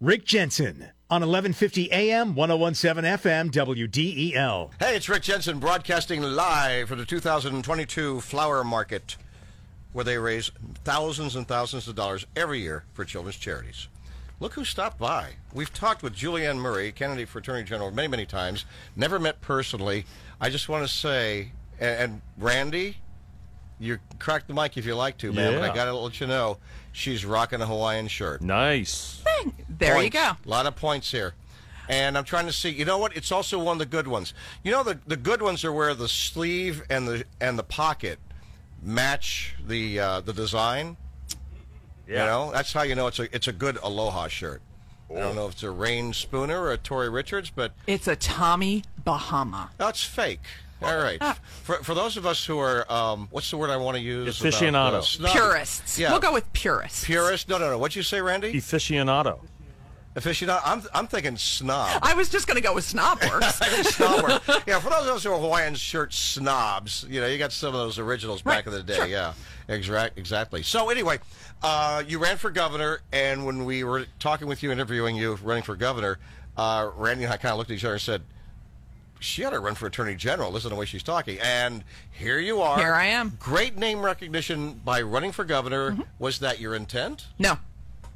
Rick 0.00 0.26
Jensen 0.26 0.90
on 1.08 1.22
1150 1.22 1.90
AM, 1.90 2.34
1017 2.34 3.10
FM, 3.12 3.50
WDEL. 3.50 4.70
Hey, 4.78 4.94
it's 4.94 5.08
Rick 5.08 5.22
Jensen 5.22 5.58
broadcasting 5.58 6.20
live 6.20 6.90
for 6.90 6.96
the 6.96 7.06
2022 7.06 8.20
Flower 8.20 8.62
Market, 8.62 9.16
where 9.94 10.04
they 10.04 10.18
raise 10.18 10.50
thousands 10.84 11.34
and 11.34 11.48
thousands 11.48 11.88
of 11.88 11.94
dollars 11.94 12.26
every 12.36 12.60
year 12.60 12.84
for 12.92 13.06
children's 13.06 13.38
charities. 13.38 13.88
Look 14.38 14.52
who 14.52 14.66
stopped 14.66 14.98
by. 14.98 15.30
We've 15.54 15.72
talked 15.72 16.02
with 16.02 16.14
Julianne 16.14 16.58
Murray, 16.58 16.92
candidate 16.92 17.30
for 17.30 17.38
Attorney 17.38 17.64
General, 17.64 17.90
many, 17.90 18.08
many 18.08 18.26
times. 18.26 18.66
Never 18.96 19.18
met 19.18 19.40
personally. 19.40 20.04
I 20.42 20.50
just 20.50 20.68
want 20.68 20.86
to 20.86 20.92
say, 20.92 21.52
and, 21.80 22.00
and 22.00 22.20
Randy, 22.36 22.98
you 23.78 23.98
crack 24.18 24.46
the 24.46 24.52
mic 24.52 24.76
if 24.76 24.84
you 24.84 24.94
like 24.94 25.16
to, 25.18 25.32
man. 25.32 25.54
But 25.54 25.70
I 25.70 25.74
got 25.74 25.86
to 25.86 25.96
let 25.96 26.20
you 26.20 26.26
know, 26.26 26.58
she's 26.92 27.24
rocking 27.24 27.62
a 27.62 27.66
Hawaiian 27.66 28.08
shirt. 28.08 28.42
Nice. 28.42 29.22
There 29.78 30.02
you 30.02 30.10
go. 30.10 30.18
A 30.20 30.48
lot 30.48 30.66
of 30.66 30.76
points 30.76 31.10
here. 31.10 31.34
And 31.88 32.18
I'm 32.18 32.24
trying 32.24 32.46
to 32.46 32.52
see. 32.52 32.70
You 32.70 32.84
know 32.84 32.98
what? 32.98 33.16
It's 33.16 33.30
also 33.30 33.62
one 33.62 33.74
of 33.74 33.78
the 33.78 33.86
good 33.86 34.08
ones. 34.08 34.34
You 34.64 34.72
know 34.72 34.82
the 34.82 34.98
the 35.06 35.16
good 35.16 35.40
ones 35.40 35.64
are 35.64 35.72
where 35.72 35.94
the 35.94 36.08
sleeve 36.08 36.82
and 36.90 37.06
the 37.06 37.24
and 37.40 37.56
the 37.58 37.62
pocket 37.62 38.18
match 38.82 39.54
the 39.64 40.00
uh, 40.00 40.20
the 40.20 40.32
design. 40.32 40.96
You 42.08 42.14
know, 42.14 42.50
that's 42.52 42.72
how 42.72 42.82
you 42.82 42.94
know 42.94 43.06
it's 43.06 43.18
a 43.18 43.34
it's 43.34 43.48
a 43.48 43.52
good 43.52 43.78
Aloha 43.82 44.28
shirt. 44.28 44.62
I 45.10 45.20
don't 45.20 45.36
know 45.36 45.46
if 45.46 45.52
it's 45.52 45.62
a 45.62 45.70
Reyn 45.70 46.12
Spooner 46.12 46.60
or 46.60 46.72
a 46.72 46.76
Tori 46.76 47.08
Richards, 47.08 47.50
but 47.50 47.72
It's 47.86 48.08
a 48.08 48.16
Tommy 48.16 48.82
Bahama. 49.04 49.70
that's 49.78 50.02
fake. 50.02 50.40
All 50.82 50.96
right. 50.98 51.22
For, 51.62 51.76
for 51.76 51.94
those 51.94 52.16
of 52.18 52.26
us 52.26 52.44
who 52.44 52.58
are, 52.58 52.90
um, 52.92 53.28
what's 53.30 53.50
the 53.50 53.56
word 53.56 53.70
I 53.70 53.76
want 53.78 53.96
to 53.96 54.02
use? 54.02 54.38
about, 55.18 55.30
uh, 55.30 55.32
Purists. 55.32 55.98
Yeah. 55.98 56.10
We'll 56.10 56.20
go 56.20 56.32
with 56.34 56.52
purists. 56.52 57.04
Purist? 57.04 57.48
No, 57.48 57.56
no, 57.56 57.70
no. 57.70 57.78
What'd 57.78 57.96
you 57.96 58.02
say, 58.02 58.20
Randy? 58.20 58.52
Aficionado. 58.52 59.40
Aficionado? 60.16 60.60
I'm, 60.64 60.82
I'm 60.94 61.06
thinking 61.06 61.36
snob. 61.36 62.00
I 62.02 62.14
was 62.14 62.30
just 62.30 62.46
going 62.46 62.56
to 62.56 62.62
go 62.62 62.74
with 62.74 62.84
snob 62.94 63.22
works. 63.22 63.60
Yeah, 64.66 64.80
for 64.80 64.88
those 64.88 65.06
of 65.06 65.16
us 65.16 65.24
who 65.24 65.32
are 65.32 65.38
Hawaiian 65.38 65.74
shirt 65.74 66.14
snobs, 66.14 67.04
you 67.08 67.20
know, 67.20 67.26
you 67.26 67.36
got 67.36 67.52
some 67.52 67.68
of 67.68 67.74
those 67.74 67.98
originals 67.98 68.40
back 68.40 68.66
in 68.66 68.72
the 68.72 68.82
day. 68.82 68.94
sure. 68.94 69.06
Yeah, 69.06 69.34
exact, 69.68 70.18
exactly. 70.18 70.62
So 70.62 70.88
anyway, 70.88 71.18
uh, 71.62 72.02
you 72.06 72.18
ran 72.18 72.38
for 72.38 72.50
governor, 72.50 73.00
and 73.12 73.44
when 73.44 73.66
we 73.66 73.84
were 73.84 74.06
talking 74.18 74.48
with 74.48 74.62
you, 74.62 74.72
interviewing 74.72 75.16
you, 75.16 75.34
running 75.42 75.62
for 75.62 75.76
governor, 75.76 76.18
uh, 76.56 76.90
Randy 76.96 77.24
and 77.24 77.32
I 77.32 77.36
kind 77.36 77.52
of 77.52 77.58
looked 77.58 77.70
at 77.70 77.74
each 77.74 77.84
other 77.84 77.94
and 77.94 78.02
said, 78.02 78.22
"She 79.20 79.44
ought 79.44 79.50
to 79.50 79.60
run 79.60 79.74
for 79.74 79.86
attorney 79.86 80.14
general." 80.14 80.50
Listen 80.50 80.70
to 80.70 80.74
the 80.74 80.80
way 80.80 80.86
she's 80.86 81.02
talking, 81.02 81.38
and 81.40 81.84
here 82.10 82.38
you 82.38 82.62
are. 82.62 82.78
Here 82.78 82.94
I 82.94 83.06
am. 83.06 83.36
Great 83.38 83.76
name 83.76 84.00
recognition 84.00 84.80
by 84.82 85.02
running 85.02 85.32
for 85.32 85.44
governor. 85.44 85.90
Mm-hmm. 85.92 86.02
Was 86.18 86.38
that 86.38 86.58
your 86.58 86.74
intent? 86.74 87.26
No. 87.38 87.58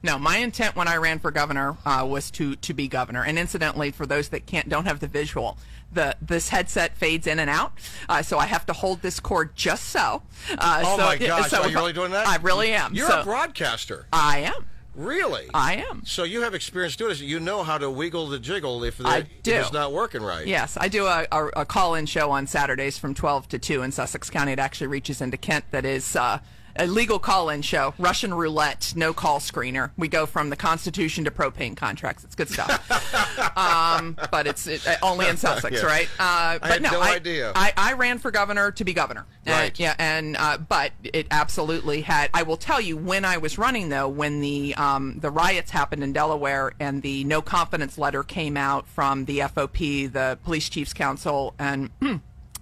No, 0.03 0.19
my 0.19 0.39
intent 0.39 0.77
when 0.77 0.89
I 0.89 0.97
ran 0.97 1.19
for 1.19 1.31
governor 1.31 1.77
uh, 1.85 2.07
was 2.09 2.31
to, 2.33 2.57
to 2.57 2.73
be 2.75 2.89
governor. 2.89 3.23
And 3.23 3.39
incidentally, 3.39 3.91
for 3.91 4.07
those 4.07 4.31
that 4.31 4.47
can't 4.47 4.69
don't 4.69 4.87
have 4.87 5.01
the 5.01 5.09
visual, 5.09 5.59
the 5.93 6.17
this 6.23 6.49
headset 6.49 6.97
fades 6.97 7.27
in 7.27 7.39
and 7.39 7.51
out, 7.51 7.73
uh, 8.09 8.23
so 8.23 8.39
I 8.39 8.47
have 8.47 8.65
to 8.67 8.73
hold 8.73 9.03
this 9.03 9.21
cord 9.21 9.55
just 9.55 9.85
so. 9.91 10.23
Uh, 10.57 10.83
Oh 10.87 10.97
so- 10.97 11.05
my 11.05 11.17
gosh! 11.19 11.51
so 11.51 11.63
are 11.63 11.69
you 11.69 11.77
really 11.77 11.93
doing 11.93 12.13
that? 12.13 12.27
I 12.27 12.37
really 12.37 12.73
am. 12.73 12.95
You're 12.95 13.09
So- 13.09 13.21
a 13.21 13.25
broadcaster. 13.25 14.07
I 14.13 14.39
am. 14.39 14.67
Really? 14.97 15.49
I 15.55 15.77
am. 15.89 16.03
So 16.05 16.25
you 16.25 16.43
have 16.43 16.53
experience 16.53 16.97
doing 16.97 17.11
this. 17.11 17.21
You 17.21 17.39
know 17.39 17.63
how 17.63 17.79
to 17.79 17.89
wiggle 17.89 18.27
the 18.27 18.41
jiggle 18.41 18.83
if, 18.83 18.99
the, 18.99 19.25
it's 19.45 19.73
not 19.73 19.93
working 19.93 20.21
right. 20.23 20.47
Yes, 20.47 20.77
I 20.81 20.89
do 20.89 21.07
a, 21.07 21.27
a, 21.31 21.47
a 21.59 21.65
call-in 21.65 22.07
show 22.07 22.33
on 22.33 22.47
Saturdays 22.49 22.99
from 22.99 23.15
12 23.15 23.49
to 23.51 23.59
2 23.59 23.83
in 23.83 23.93
Sussex 23.93 24.29
County. 24.31 24.53
It 24.53 24.59
actually 24.59 24.89
reaches 24.89 25.21
into 25.21 25.37
Kent. 25.37 25.65
That 25.71 25.85
is 25.85 26.17
uh, 26.17 26.41
a 26.77 26.87
legal 26.87 27.19
call-in 27.19 27.63
show, 27.63 27.95
Russian 27.99 28.33
roulette, 28.35 28.93
no 28.97 29.13
call 29.13 29.39
screener. 29.41 29.91
We 29.97 30.09
go 30.09 30.27
from 30.27 30.51
the 30.51 30.57
Constitution 30.57 31.25
to 31.25 31.31
propane 31.31 31.77
contracts. 31.77 32.25
It's 32.25 32.35
good 32.35 32.49
stuff. 32.49 32.71
um, 33.57 34.17
but 34.31 34.47
it's 34.47 34.67
it, 34.67 34.87
only 35.03 35.29
in 35.29 35.37
Sussex, 35.37 35.83
right? 35.85 36.09
Uh, 36.19 36.59
but 36.59 36.71
had 36.71 36.83
no, 36.83 36.91
no 36.93 37.01
I, 37.01 37.15
idea. 37.15 37.53
I, 37.55 37.73
I 37.77 37.93
ran 37.95 38.19
for 38.19 38.31
governor 38.31 38.71
to 38.73 38.85
be 38.85 38.93
governor. 38.93 39.27
And- 39.47 39.51
Right. 39.61 39.79
yeah, 39.81 39.95
and 39.99 40.37
uh, 40.39 40.59
but 40.59 40.93
it 41.03 41.27
absolutely 41.31 42.03
had. 42.03 42.31
I 42.33 42.43
will 42.45 42.57
tell 42.57 42.81
you 42.81 42.97
when 42.97 43.25
I 43.25 43.39
was 43.39 43.59
running 43.59 43.89
though, 43.89 44.09
when 44.09 44.41
the 44.41 44.75
um, 44.77 45.19
the 45.19 45.31
riots 45.31 45.71
happened 45.71 46.03
in 46.05 46.13
Delaware 46.13 46.73
and 46.79 47.03
the 47.03 47.25
no 47.25 47.43
confidence 47.43 47.99
letter 47.99 48.23
came 48.23 48.57
out 48.57 48.87
from 48.87 49.25
the 49.25 49.41
FOP, 49.41 50.13
the 50.13 50.39
Police 50.45 50.69
Chiefs 50.69 50.93
Council, 50.93 51.55
and. 51.59 51.91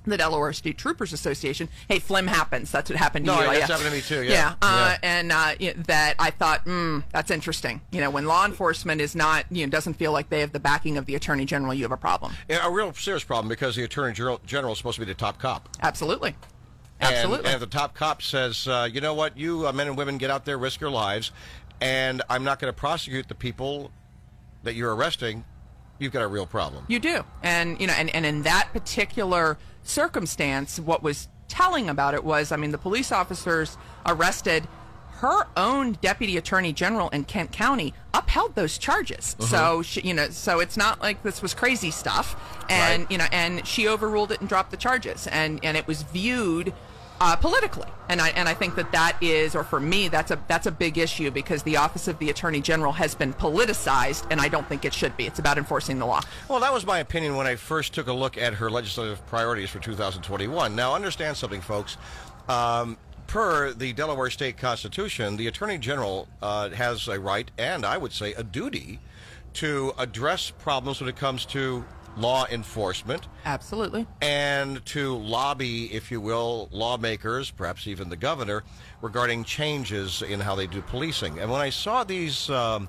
The 0.09 0.17
Delaware 0.17 0.53
State 0.53 0.79
Troopers 0.79 1.13
Association. 1.13 1.69
Hey, 1.89 1.99
Flim 1.99 2.27
happens. 2.27 2.71
That's 2.71 2.89
what 2.91 2.99
happened 2.99 3.27
to 3.27 3.33
No, 3.33 3.41
you. 3.41 3.47
that's 3.47 3.59
yeah. 3.61 3.67
happened 3.67 3.91
to 3.91 3.95
me 3.95 4.01
too, 4.01 4.23
yeah. 4.23 4.31
Yeah, 4.33 4.55
uh, 4.63 4.97
Yeah. 5.03 5.09
and 5.19 5.33
uh, 5.33 5.55
yeah, 5.59 5.73
that 5.87 6.15
I 6.19 6.31
thought, 6.31 6.65
mm, 6.65 7.03
that's 7.13 7.31
interesting. 7.31 7.81
You 7.91 8.01
know, 8.01 8.11
when 8.11 8.27
law 8.27 8.45
enforcement 8.45 9.01
is 9.01 9.15
not, 9.15 9.45
you 9.51 9.67
know, 9.67 9.71
doesn't 9.71 9.95
feel 9.95 10.13
like 10.13 10.29
they 10.31 10.41
have 10.41 10.53
the 10.53 10.61
backing 10.61 10.97
of 10.97 11.07
the 11.07 11.15
Attorney 11.15 11.45
General, 11.45 11.75
you 11.75 11.83
have 11.85 11.93
a 11.93 11.97
problem. 11.97 12.33
Yeah, 12.49 12.67
a 12.67 12.71
real 12.71 12.93
serious 12.93 13.25
problem 13.25 13.49
because 13.49 13.77
the 13.77 13.85
attorney 13.85 14.15
general, 14.15 14.73
is 14.73 14.79
supposed 14.79 14.97
to 14.97 15.01
be 15.01 15.07
the 15.07 15.15
top 15.15 15.39
cop. 15.39 15.69
Absolutely, 15.83 16.35
absolutely. 17.01 17.47
And, 17.47 17.55
if 17.55 17.61
the 17.61 17.67
top 17.67 17.95
cop 17.95 18.23
says, 18.23 18.67
uh, 18.67 18.89
you 18.91 19.01
know 19.01 19.15
what, 19.15 19.37
you 19.37 19.67
uh, 19.67 19.73
men 19.73 19.89
and 19.89 19.97
women 19.97 20.19
get 20.19 20.31
out 20.31 20.45
there, 20.45 20.59
risk 20.59 20.81
your 20.81 20.91
lives, 20.91 21.31
and 21.81 22.23
I'm 22.29 22.45
not 22.45 22.59
going 22.59 22.73
to 22.73 22.79
prosecute 22.79 23.29
the 23.29 23.35
people 23.35 23.91
that 24.65 24.75
you're 24.75 24.95
arresting, 24.95 25.45
you've 25.99 26.13
got 26.13 26.23
a 26.23 26.29
real 26.29 26.47
problem. 26.47 26.85
You 26.89 26.99
do. 26.99 27.25
And 27.43 27.81
you 27.81 27.87
know, 27.87 27.93
and, 27.95 28.15
and 28.15 28.25
in 28.27 28.43
that 28.43 28.69
particular 28.73 29.59
circumstance, 29.83 30.79
what 30.79 31.03
was 31.03 31.29
telling 31.49 31.89
about 31.89 32.15
it 32.15 32.25
was, 32.25 32.53
I 32.53 32.57
mean, 32.57 32.71
the 32.71 32.79
police 32.79 33.11
officers 33.13 33.77
arrested 34.07 34.67
her 35.21 35.47
own 35.57 35.95
deputy 36.01 36.37
attorney 36.37 36.73
general 36.73 37.09
in 37.09 37.25
Kent 37.25 37.51
County 37.51 37.93
upheld 38.15 38.55
those 38.55 38.79
charges. 38.79 39.35
Uh-huh. 39.41 39.49
So 39.49 39.83
she, 39.83 40.01
you 40.03 40.15
know, 40.15 40.29
so 40.31 40.61
it's 40.61 40.77
not 40.77 41.03
like 41.03 41.25
this 41.25 41.43
was 41.43 41.55
crazy 41.55 41.91
stuff. 41.91 42.37
And 42.71 43.03
Right. 43.03 43.11
you 43.13 43.19
know, 43.19 43.27
and 43.33 43.67
she 43.67 43.89
overruled 43.89 44.31
it 44.31 44.39
and 44.41 44.49
dropped 44.49 44.71
the 44.71 44.77
charges. 44.77 45.27
And 45.27 45.59
and 45.65 45.77
it 45.77 45.87
was 45.89 46.03
viewed 46.03 46.73
uh, 47.21 47.37
politically. 47.37 47.89
And 48.09 48.21
I 48.21 48.31
and 48.31 48.49
I 48.49 48.55
think 48.55 48.75
that 48.77 48.91
that 48.93 49.19
is, 49.23 49.55
or 49.55 49.65
for 49.65 49.81
me, 49.81 50.09
that's 50.09 50.31
a 50.31 50.39
that's 50.49 50.67
a 50.67 50.71
big 50.71 50.99
issue 50.99 51.31
because 51.31 51.63
the 51.63 51.77
office 51.77 52.09
of 52.09 52.19
the 52.19 52.31
attorney 52.31 52.61
general 52.61 52.93
has 52.93 53.15
been 53.15 53.35
politicized, 53.35 54.27
and 54.31 54.41
I 54.41 54.49
don't 54.49 54.67
think 54.69 54.85
it 54.85 54.95
should 54.95 55.17
be. 55.17 55.27
It's 55.27 55.39
about 55.39 55.59
enforcing 55.59 55.99
the 55.99 56.07
law. 56.07 56.23
Well, 56.49 56.61
that 56.61 56.73
was 56.73 56.87
my 56.87 57.01
opinion 57.01 57.37
when 57.37 57.47
I 57.47 57.57
first 57.57 57.93
took 57.93 58.07
a 58.07 58.13
look 58.13 58.39
at 58.39 58.55
her 58.55 58.71
legislative 58.71 59.25
priorities 59.27 59.71
for 59.71 59.79
2021. 59.79 60.75
Now, 60.75 60.95
understand 60.95 61.37
something, 61.37 61.61
folks. 61.61 61.97
Um, 62.49 62.97
per 63.27 63.75
the 63.75 63.93
Delaware 63.93 64.31
State 64.31 64.57
Constitution, 64.57 65.37
the 65.37 65.49
Attorney 65.49 65.77
General 65.77 66.27
uh, 66.41 66.71
has 66.71 67.09
a 67.09 67.21
right, 67.21 67.51
and 67.59 67.85
I 67.85 67.99
would 67.99 68.13
say 68.13 68.33
a 68.33 68.43
duty, 68.43 69.01
to 69.55 69.93
address 69.99 70.51
problems 70.51 71.01
when 71.01 71.09
it 71.09 71.17
comes 71.17 71.45
to 71.47 71.85
law 72.19 72.47
enforcement 72.51 73.29
Absolutely. 73.45 74.07
and 74.21 74.85
to 74.87 75.17
lobby, 75.17 75.93
if 75.93 76.11
you 76.11 76.21
will, 76.21 76.69
lawmakers, 76.73 77.51
perhaps 77.51 77.87
even 77.87 78.09
the 78.09 78.17
governor, 78.17 78.65
regarding 79.03 79.45
changes 79.45 80.23
in 80.23 80.41
how 80.41 80.55
they 80.55 80.67
do 80.67 80.83
policing. 80.83 81.39
And 81.39 81.51
when 81.51 81.61
I 81.61 81.71
saw 81.71 82.05
these 82.05 82.51
um, 82.51 82.89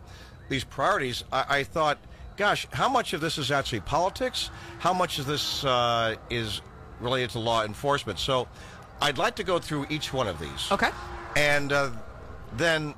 these 0.50 0.64
priorities, 0.64 1.24
I, 1.32 1.60
I 1.60 1.64
thought, 1.64 2.00
gosh, 2.38 2.68
how 2.72 2.90
much 2.90 3.14
of 3.14 3.22
this 3.22 3.38
is 3.38 3.52
actually 3.52 3.82
politics? 3.82 4.50
How 4.80 4.94
much 4.94 5.20
of 5.20 5.26
this 5.26 5.64
uh, 5.64 6.16
is 6.30 6.62
related 7.00 7.30
to 7.32 7.40
law 7.40 7.64
enforcement? 7.64 8.18
So, 8.20 8.48
I'd 9.02 9.18
like 9.18 9.36
to 9.36 9.44
go 9.44 9.60
through 9.60 9.86
each 9.90 10.12
one 10.12 10.28
of 10.28 10.40
these. 10.40 10.72
Okay. 10.72 10.90
And 11.36 11.72
uh, 11.72 11.92
then 12.58 12.96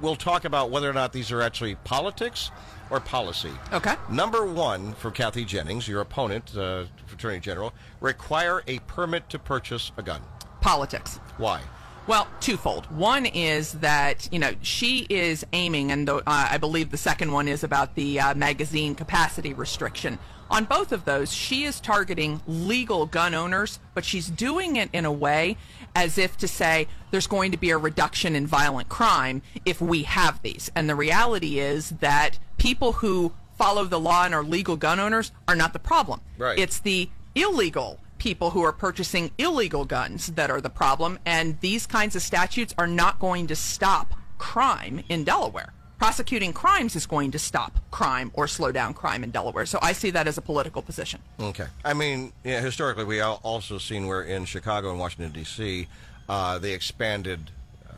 we'll 0.00 0.16
talk 0.16 0.44
about 0.44 0.70
whether 0.70 0.88
or 0.88 0.92
not 0.92 1.12
these 1.12 1.30
are 1.32 1.42
actually 1.42 1.74
politics 1.76 2.50
or 2.90 3.00
policy. 3.00 3.52
Okay. 3.72 3.94
Number 4.10 4.46
one 4.46 4.94
for 4.94 5.10
Kathy 5.10 5.44
Jennings, 5.44 5.86
your 5.86 6.00
opponent, 6.00 6.56
uh, 6.56 6.84
Attorney 7.12 7.40
General, 7.40 7.72
require 8.00 8.62
a 8.66 8.78
permit 8.80 9.28
to 9.30 9.38
purchase 9.38 9.92
a 9.96 10.02
gun. 10.02 10.22
Politics. 10.60 11.16
Why? 11.36 11.60
Well, 12.06 12.26
twofold. 12.40 12.86
One 12.90 13.26
is 13.26 13.72
that 13.74 14.32
you 14.32 14.38
know 14.38 14.52
she 14.62 15.06
is 15.10 15.44
aiming, 15.52 15.92
and 15.92 16.08
the, 16.08 16.16
uh, 16.16 16.22
I 16.26 16.56
believe 16.56 16.90
the 16.90 16.96
second 16.96 17.32
one 17.32 17.48
is 17.48 17.62
about 17.62 17.94
the 17.96 18.18
uh, 18.18 18.34
magazine 18.34 18.94
capacity 18.94 19.52
restriction. 19.52 20.18
On 20.50 20.64
both 20.64 20.92
of 20.92 21.04
those, 21.04 21.32
she 21.32 21.64
is 21.64 21.80
targeting 21.80 22.40
legal 22.46 23.06
gun 23.06 23.34
owners, 23.34 23.78
but 23.94 24.04
she's 24.04 24.28
doing 24.28 24.76
it 24.76 24.88
in 24.92 25.04
a 25.04 25.12
way 25.12 25.56
as 25.94 26.16
if 26.16 26.36
to 26.38 26.48
say 26.48 26.88
there's 27.10 27.26
going 27.26 27.52
to 27.52 27.58
be 27.58 27.70
a 27.70 27.78
reduction 27.78 28.34
in 28.34 28.46
violent 28.46 28.88
crime 28.88 29.42
if 29.64 29.80
we 29.80 30.04
have 30.04 30.40
these. 30.42 30.70
And 30.74 30.88
the 30.88 30.94
reality 30.94 31.58
is 31.58 31.90
that 32.00 32.38
people 32.56 32.92
who 32.92 33.32
follow 33.56 33.84
the 33.84 34.00
law 34.00 34.24
and 34.24 34.34
are 34.34 34.42
legal 34.44 34.76
gun 34.76 35.00
owners 35.00 35.32
are 35.46 35.56
not 35.56 35.72
the 35.72 35.78
problem. 35.78 36.20
Right. 36.38 36.58
It's 36.58 36.78
the 36.78 37.10
illegal 37.34 38.00
people 38.18 38.50
who 38.50 38.62
are 38.62 38.72
purchasing 38.72 39.30
illegal 39.38 39.84
guns 39.84 40.28
that 40.28 40.50
are 40.50 40.60
the 40.60 40.70
problem, 40.70 41.18
and 41.24 41.60
these 41.60 41.86
kinds 41.86 42.16
of 42.16 42.22
statutes 42.22 42.74
are 42.78 42.86
not 42.86 43.18
going 43.18 43.46
to 43.46 43.56
stop 43.56 44.14
crime 44.38 45.02
in 45.08 45.24
Delaware. 45.24 45.72
Prosecuting 45.98 46.52
crimes 46.52 46.94
is 46.94 47.06
going 47.06 47.32
to 47.32 47.38
stop 47.38 47.78
crime 47.90 48.30
or 48.34 48.46
slow 48.46 48.70
down 48.70 48.94
crime 48.94 49.24
in 49.24 49.30
Delaware. 49.30 49.66
So 49.66 49.80
I 49.82 49.92
see 49.92 50.10
that 50.10 50.28
as 50.28 50.38
a 50.38 50.40
political 50.40 50.80
position. 50.80 51.20
Okay. 51.40 51.66
I 51.84 51.92
mean, 51.92 52.32
yeah, 52.44 52.60
historically, 52.60 53.04
we 53.04 53.20
al- 53.20 53.40
also 53.42 53.78
seen 53.78 54.06
where 54.06 54.22
in 54.22 54.44
Chicago 54.44 54.90
and 54.90 55.00
Washington, 55.00 55.32
D.C., 55.32 55.88
uh, 56.28 56.58
they 56.58 56.72
expanded 56.72 57.50
uh, 57.88 57.94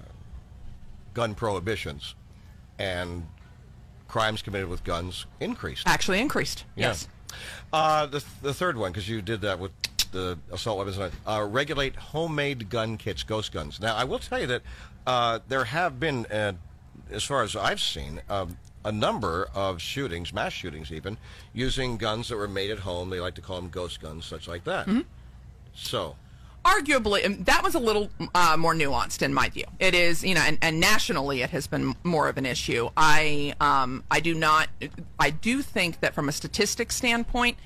gun 1.12 1.35
prohibitions. 1.35 2.14
And 2.79 3.26
crimes 4.08 4.41
committed 4.41 4.69
with 4.69 4.82
guns 4.82 5.26
increased. 5.38 5.87
Actually 5.87 6.20
increased. 6.20 6.64
Yeah. 6.76 6.88
Yes. 6.88 7.08
Uh, 7.73 8.06
the, 8.06 8.25
the 8.41 8.55
third 8.55 8.76
one, 8.79 8.93
because 8.93 9.08
you 9.08 9.20
did 9.20 9.43
that 9.43 9.58
with 9.58 9.73
the 10.11 10.38
assault 10.50 10.79
weapons, 10.79 11.12
uh, 11.26 11.47
regulate 11.49 11.94
homemade 11.97 12.70
gun 12.70 12.97
kits, 12.97 13.23
ghost 13.23 13.52
guns. 13.52 13.79
Now, 13.79 13.94
I 13.94 14.05
will 14.05 14.19
tell 14.19 14.41
you 14.41 14.47
that 14.49 14.62
uh, 15.06 15.38
there 15.49 15.64
have 15.64 16.00
been, 16.00 16.26
uh, 16.26 16.55
as 17.11 17.25
far 17.25 17.43
as 17.43 17.56
I've 17.56 17.81
seen, 17.81 18.20
um, 18.29 18.56
a 18.85 18.93
number 18.93 19.49
of 19.55 19.81
shootings, 19.81 20.32
mass 20.32 20.52
shootings 20.52 20.91
even, 20.91 21.19
using 21.52 21.97
guns 21.97 22.29
that 22.29 22.37
were 22.37 22.49
made 22.49 22.70
at 22.70 22.79
home. 22.79 23.11
They 23.11 23.20
like 23.20 23.35
to 23.35 23.41
call 23.41 23.56
them 23.56 23.69
ghost 23.69 24.00
guns, 24.00 24.25
such 24.25 24.49
like 24.49 24.64
that. 24.64 24.88
So, 25.75 26.17
arguably 26.64 27.25
um, 27.25 27.43
that 27.44 27.62
was 27.62 27.75
a 27.75 27.79
little 27.79 28.11
uh, 28.35 28.56
more 28.58 28.75
nuanced 28.75 29.23
in 29.23 29.32
my 29.32 29.49
view. 29.49 29.64
It 29.79 29.94
is 29.94 30.23
you 30.23 30.35
know 30.35 30.43
and, 30.43 30.58
and 30.61 30.81
nationally 30.81 31.43
it 31.43 31.50
has 31.50 31.67
been 31.67 31.94
more 32.05 32.29
of 32.29 32.37
an 32.37 32.47
issue. 32.47 32.91
I 32.97 33.55
um, 33.61 34.05
i 34.11 34.20
do 34.20 34.35
not 34.35 34.69
i 35.19 35.31
do 35.31 35.62
think 35.62 36.00
that 36.00 36.14
from 36.14 36.29
a 36.29 36.32
statistics 36.32 36.97
standpoint 36.97 37.56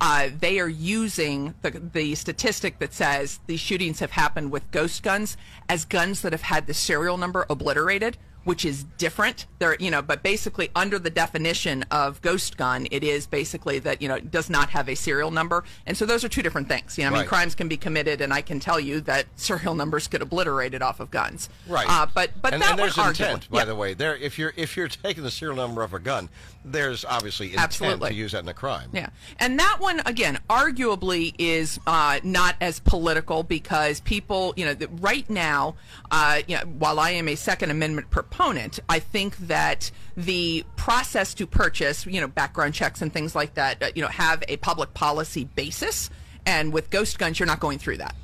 uh, 0.00 0.28
they 0.38 0.58
are 0.58 0.68
using 0.68 1.54
the, 1.62 1.70
the 1.70 2.14
statistic 2.14 2.78
that 2.78 2.92
says 2.92 3.40
these 3.46 3.60
shootings 3.60 4.00
have 4.00 4.10
happened 4.10 4.50
with 4.50 4.68
ghost 4.70 5.02
guns 5.02 5.36
as 5.68 5.84
guns 5.84 6.22
that 6.22 6.32
have 6.32 6.42
had 6.42 6.66
the 6.66 6.74
serial 6.74 7.16
number 7.16 7.46
obliterated 7.48 8.18
which 8.44 8.64
is 8.64 8.84
different. 8.98 9.46
There, 9.58 9.76
you 9.80 9.90
know, 9.90 10.02
but 10.02 10.22
basically 10.22 10.70
under 10.76 10.98
the 10.98 11.10
definition 11.10 11.84
of 11.90 12.20
ghost 12.22 12.56
gun, 12.56 12.86
it 12.90 13.02
is 13.02 13.26
basically 13.26 13.78
that 13.80 14.00
you 14.00 14.08
know 14.08 14.16
it 14.16 14.30
does 14.30 14.48
not 14.50 14.70
have 14.70 14.88
a 14.88 14.94
serial 14.94 15.30
number, 15.30 15.64
and 15.86 15.96
so 15.96 16.06
those 16.06 16.24
are 16.24 16.28
two 16.28 16.42
different 16.42 16.68
things. 16.68 16.96
You 16.98 17.04
know, 17.04 17.16
I 17.16 17.20
mean, 17.20 17.26
crimes 17.26 17.54
can 17.54 17.68
be 17.68 17.76
committed, 17.76 18.20
and 18.20 18.32
I 18.32 18.42
can 18.42 18.60
tell 18.60 18.78
you 18.78 19.00
that 19.02 19.26
serial 19.36 19.74
numbers 19.74 20.06
get 20.06 20.22
obliterated 20.22 20.82
off 20.82 21.00
of 21.00 21.10
guns. 21.10 21.48
right. 21.66 21.86
Uh, 21.88 22.06
but 22.14 22.30
but 22.40 22.52
and, 22.52 22.62
that 22.62 22.72
and 22.72 22.78
there's 22.78 22.96
one 22.96 23.08
intent, 23.08 23.42
arguably- 23.42 23.50
by 23.50 23.58
yeah. 23.58 23.64
the 23.64 23.74
way. 23.74 23.94
There, 23.94 24.16
if 24.16 24.38
you're 24.38 24.52
if 24.56 24.76
you're 24.76 24.88
taking 25.04 25.22
the 25.22 25.30
serial 25.30 25.56
number 25.56 25.82
of 25.82 25.94
a 25.94 25.98
gun, 25.98 26.28
there's 26.64 27.04
obviously 27.04 27.46
intent 27.46 27.64
Absolutely. 27.64 28.10
to 28.10 28.14
use 28.14 28.32
that 28.32 28.42
in 28.42 28.48
a 28.48 28.54
crime. 28.54 28.90
Yeah, 28.92 29.08
and 29.38 29.58
that 29.58 29.78
one 29.80 30.02
again, 30.06 30.38
arguably, 30.50 31.34
is 31.38 31.80
uh, 31.86 32.20
not 32.22 32.56
as 32.60 32.80
political 32.80 33.42
because 33.42 34.00
people, 34.00 34.52
you 34.56 34.64
know, 34.64 34.76
right 35.00 35.28
now, 35.30 35.76
uh, 36.10 36.42
you 36.46 36.56
know, 36.56 36.62
while 36.78 37.00
I 37.00 37.10
am 37.10 37.28
a 37.28 37.34
Second 37.34 37.70
Amendment 37.70 38.10
proponent, 38.10 38.33
I 38.38 38.98
think 38.98 39.36
that 39.38 39.90
the 40.16 40.64
process 40.76 41.34
to 41.34 41.46
purchase, 41.46 42.06
you 42.06 42.20
know, 42.20 42.28
background 42.28 42.74
checks 42.74 43.02
and 43.02 43.12
things 43.12 43.34
like 43.34 43.54
that, 43.54 43.82
uh, 43.82 43.90
you 43.94 44.02
know, 44.02 44.08
have 44.08 44.42
a 44.48 44.56
public 44.58 44.94
policy 44.94 45.44
basis. 45.44 46.10
And 46.46 46.72
with 46.72 46.90
ghost 46.90 47.18
guns, 47.18 47.38
you're 47.38 47.46
not 47.46 47.60
going 47.60 47.78
through 47.78 47.98
that. 47.98 48.14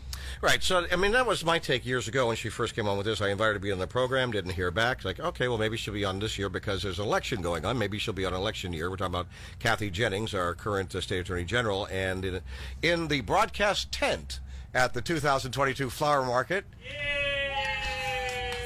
Right. 0.42 0.62
So, 0.62 0.86
I 0.90 0.96
mean, 0.96 1.12
that 1.12 1.26
was 1.26 1.44
my 1.44 1.58
take 1.58 1.84
years 1.84 2.08
ago 2.08 2.28
when 2.28 2.36
she 2.36 2.48
first 2.48 2.74
came 2.74 2.88
on 2.88 2.96
with 2.96 3.04
this. 3.04 3.20
I 3.20 3.28
invited 3.28 3.48
her 3.48 3.54
to 3.54 3.60
be 3.60 3.72
on 3.72 3.78
the 3.78 3.86
program, 3.86 4.30
didn't 4.30 4.52
hear 4.52 4.70
back. 4.70 5.04
Like, 5.04 5.20
okay, 5.20 5.48
well, 5.48 5.58
maybe 5.58 5.76
she'll 5.76 5.92
be 5.92 6.04
on 6.06 6.18
this 6.18 6.38
year 6.38 6.48
because 6.48 6.82
there's 6.82 6.98
an 6.98 7.04
election 7.04 7.42
going 7.42 7.66
on. 7.66 7.78
Maybe 7.78 7.98
she'll 7.98 8.14
be 8.14 8.24
on 8.24 8.32
election 8.32 8.72
year. 8.72 8.88
We're 8.88 8.96
talking 8.96 9.14
about 9.14 9.26
Kathy 9.58 9.90
Jennings, 9.90 10.32
our 10.32 10.54
current 10.54 10.94
uh, 10.94 11.02
state 11.02 11.18
attorney 11.18 11.44
general, 11.44 11.86
and 11.90 12.24
in, 12.24 12.40
in 12.80 13.08
the 13.08 13.20
broadcast 13.20 13.92
tent 13.92 14.40
at 14.72 14.94
the 14.94 15.02
2022 15.02 15.90
Flower 15.90 16.24
Market. 16.24 16.64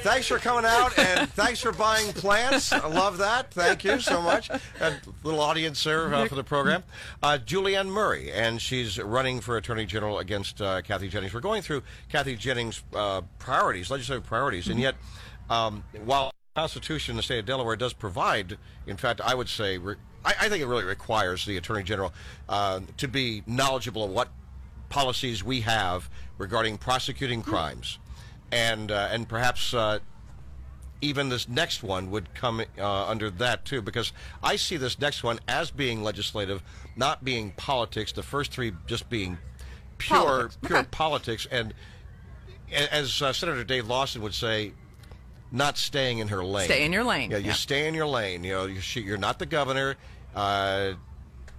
Thanks 0.05 0.27
for 0.27 0.37
coming 0.37 0.65
out 0.65 0.99
and 0.99 1.27
thanks 1.33 1.61
for 1.61 1.71
buying 1.71 2.13
plants. 2.13 2.71
I 2.71 2.87
love 2.87 3.17
that. 3.17 3.51
Thank 3.51 3.83
you 3.83 3.99
so 3.99 4.21
much. 4.21 4.51
A 4.51 5.01
little 5.23 5.39
audience 5.39 5.83
there 5.83 6.13
uh, 6.13 6.27
for 6.27 6.35
the 6.35 6.43
program. 6.43 6.83
Uh, 7.23 7.39
Julianne 7.43 7.87
Murray, 7.87 8.31
and 8.31 8.61
she's 8.61 8.99
running 8.99 9.41
for 9.41 9.57
Attorney 9.57 9.87
General 9.87 10.19
against 10.19 10.61
uh, 10.61 10.83
Kathy 10.83 11.07
Jennings. 11.07 11.33
We're 11.33 11.39
going 11.39 11.63
through 11.63 11.81
Kathy 12.07 12.35
Jennings' 12.35 12.83
uh, 12.93 13.21
priorities, 13.39 13.89
legislative 13.89 14.23
priorities, 14.23 14.67
and 14.67 14.79
yet, 14.79 14.93
um, 15.49 15.83
while 16.03 16.27
the 16.53 16.61
Constitution 16.61 17.13
in 17.13 17.17
the 17.17 17.23
state 17.23 17.39
of 17.39 17.47
Delaware 17.47 17.75
does 17.75 17.93
provide, 17.93 18.59
in 18.85 18.97
fact, 18.97 19.21
I 19.21 19.33
would 19.33 19.49
say, 19.49 19.79
re- 19.79 19.95
I, 20.23 20.35
I 20.41 20.49
think 20.49 20.61
it 20.61 20.67
really 20.67 20.85
requires 20.85 21.47
the 21.47 21.57
Attorney 21.57 21.81
General 21.81 22.13
uh, 22.47 22.81
to 22.97 23.07
be 23.07 23.41
knowledgeable 23.47 24.03
of 24.03 24.11
what 24.11 24.29
policies 24.89 25.43
we 25.43 25.61
have 25.61 26.11
regarding 26.37 26.77
prosecuting 26.77 27.41
crimes, 27.41 27.97
and 28.51 28.91
uh, 28.91 29.09
and 29.11 29.27
perhaps 29.27 29.73
uh, 29.73 29.99
even 31.01 31.29
this 31.29 31.47
next 31.47 31.83
one 31.83 32.09
would 32.11 32.33
come 32.33 32.61
uh, 32.79 33.05
under 33.07 33.29
that 33.29 33.65
too, 33.65 33.81
because 33.81 34.11
I 34.43 34.55
see 34.55 34.77
this 34.77 34.99
next 34.99 35.23
one 35.23 35.39
as 35.47 35.71
being 35.71 36.03
legislative, 36.03 36.63
not 36.95 37.23
being 37.23 37.51
politics. 37.57 38.11
The 38.11 38.23
first 38.23 38.51
three 38.51 38.71
just 38.87 39.09
being 39.09 39.37
pure 39.97 40.19
Politics. 40.19 40.57
pure 40.65 40.79
Okay. 40.79 40.87
politics, 40.91 41.47
and 41.51 41.73
as 42.91 43.21
uh, 43.21 43.33
Senator 43.33 43.63
Dave 43.63 43.87
Lawson 43.87 44.21
would 44.21 44.33
say. 44.33 44.73
Not 45.51 45.77
staying 45.77 46.17
in 46.17 46.27
her 46.29 46.43
lane. 46.43 46.65
Stay 46.65 46.83
in 46.83 46.91
your 46.91 47.03
lane, 47.05 47.31
Yeah, 47.31 47.37
you 47.37 47.45
yeah. 47.47 47.53
stay 47.53 47.87
in 47.87 47.93
your 47.93 48.07
lane. 48.07 48.43
You 48.43 48.53
know, 48.53 48.65
you 48.65 48.81
sh- 48.81 48.97
you're 48.97 49.15
not 49.15 49.39
the 49.39 49.45
governor. 49.45 49.95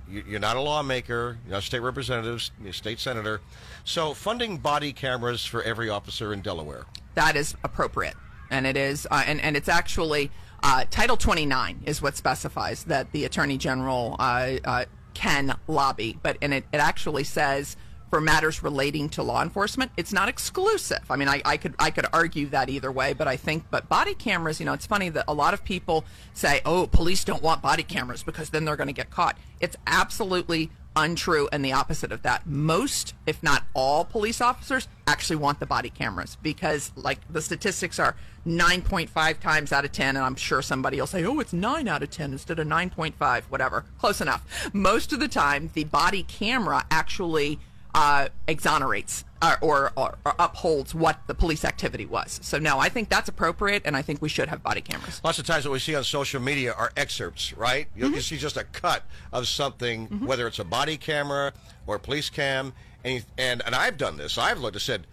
You- 0.08 0.25
you're 0.29 0.41
not 0.41 0.56
a 0.56 0.61
lawmaker, 0.61 1.38
you're 1.44 1.53
not 1.53 1.58
a 1.58 1.67
state 1.67 1.81
representative, 1.81 2.49
you're 2.61 2.70
a 2.70 2.75
state 2.75 3.00
senator. 3.00 3.41
So, 3.85 4.14
funding 4.14 4.58
body 4.58 4.93
cameras 4.93 5.44
for 5.44 5.62
every 5.62 5.88
officer 5.88 6.32
in 6.32 6.43
Delaware. 6.43 6.85
that 7.14 7.35
is 7.35 7.55
appropriate 7.64 8.14
and 8.50 8.67
it 8.67 8.76
is 8.76 9.06
uh, 9.11 9.23
and, 9.26 9.41
and 9.41 9.56
it's 9.56 9.69
actually 9.70 10.31
uh, 10.62 10.85
title 10.91 11.17
29 11.17 11.81
is 11.87 12.03
what 12.03 12.14
specifies 12.17 12.85
that 12.85 13.11
the 13.12 13.25
attorney 13.25 13.56
general 13.56 14.17
uh, 14.19 14.50
uh, 14.67 14.85
can 15.14 15.56
lobby 15.67 16.19
but 16.23 16.37
and 16.43 16.53
it, 16.53 16.64
it 16.75 16.76
actually 16.76 17.25
says 17.25 17.75
for 18.17 18.21
matters 18.23 18.63
relating 18.63 19.11
to 19.11 19.23
law 19.23 19.43
enforcement 19.43 19.91
it's 19.99 20.11
not 20.11 20.27
exclusive 20.27 21.03
i 21.11 21.17
mean 21.17 21.29
I, 21.29 21.43
I 21.45 21.59
could 21.59 21.75
i 21.79 21.91
could 21.91 22.07
argue 22.15 22.47
that 22.47 22.71
either 22.71 22.91
way 22.91 23.13
but 23.13 23.29
i 23.29 23.37
think 23.37 23.65
but 23.71 23.91
body 23.91 24.15
cameras 24.15 24.59
you 24.59 24.65
know 24.65 24.73
it's 24.73 24.87
funny 24.87 25.11
that 25.11 25.27
a 25.29 25.35
lot 25.35 25.53
of 25.53 25.63
people 25.65 26.07
say 26.33 26.63
oh 26.65 26.87
police 26.87 27.25
don't 27.25 27.43
want 27.43 27.61
body 27.61 27.83
cameras 27.83 28.23
because 28.23 28.49
then 28.49 28.65
they're 28.65 28.75
going 28.77 28.87
to 28.87 28.95
get 28.95 29.11
caught 29.11 29.37
it's 29.61 29.77
absolutely 29.87 30.71
untrue 30.97 31.47
and 31.53 31.65
the 31.65 31.73
opposite 31.73 32.11
of 32.11 32.23
that. 32.23 32.47
Most, 32.47 33.15
if 33.27 33.43
not 33.43 33.65
all, 33.75 34.05
police 34.05 34.41
officers 34.41 34.89
actually 35.07 35.37
want 35.37 35.61
the 35.61 35.67
body 35.67 35.91
cameras 35.91 36.37
because, 36.43 36.91
like, 36.97 37.19
the 37.31 37.43
statistics 37.43 37.99
are 37.99 38.17
9.5 38.47 39.39
times 39.39 39.73
out 39.73 39.85
of 39.85 39.93
10, 39.93 40.17
and 40.17 40.25
I'm 40.25 40.35
sure 40.35 40.63
somebody 40.63 40.99
will 40.99 41.07
say, 41.07 41.25
oh, 41.25 41.39
it's 41.39 41.53
9 41.53 41.87
out 41.87 42.03
of 42.03 42.11
10 42.11 42.33
instead 42.33 42.59
of 42.59 42.67
9.5, 42.67 43.43
whatever. 43.45 43.85
Close 43.99 44.21
enough. 44.21 44.71
Most 44.73 45.13
of 45.13 45.21
the 45.21 45.29
time, 45.29 45.71
the 45.75 45.85
body 45.85 46.23
camera 46.23 46.85
actually 46.91 47.61
uh, 47.96 48.28
exonerates 48.46 49.25
uh, 49.40 49.56
or, 49.62 49.90
or, 49.96 50.16
or 50.25 50.34
upholds 50.38 50.94
what 50.94 51.19
the 51.26 51.34
police 51.34 51.64
activity 51.64 52.04
was. 52.04 52.38
So, 52.43 52.58
no, 52.58 52.78
I 52.78 52.88
think 52.90 53.08
that's 53.08 53.28
appropriate, 53.28 53.82
and 53.87 53.96
I 53.96 54.02
think 54.02 54.20
we 54.20 54.28
should 54.28 54.48
have 54.48 54.62
body 54.62 54.82
cameras. 54.82 55.20
Lots 55.25 55.38
of 55.38 55.46
times 55.46 55.64
what 55.64 55.72
we 55.72 55.78
see 55.78 55.94
on 55.94 56.04
social 56.04 56.40
media 56.40 56.75
are 56.75 56.93
excerpts, 56.96 57.54
right? 57.54 57.88
You, 57.96 58.08
you 58.10 58.20
see 58.20 58.37
just 58.37 58.56
a 58.58 58.64
cut 58.64 59.02
of 59.32 59.48
something, 59.48 60.06
whether 60.26 60.46
it's 60.46 60.58
a 60.58 60.65
body 60.65 60.96
camera 60.98 61.53
or 61.86 61.96
a 61.96 61.98
police 61.98 62.29
cam, 62.31 62.74
and, 63.05 63.24
and 63.38 63.62
and 63.65 63.74
I've 63.74 63.96
done 63.96 64.17
this. 64.19 64.36
I've 64.36 64.58
looked 64.58 64.74
and 64.76 64.82
said, 64.82 65.06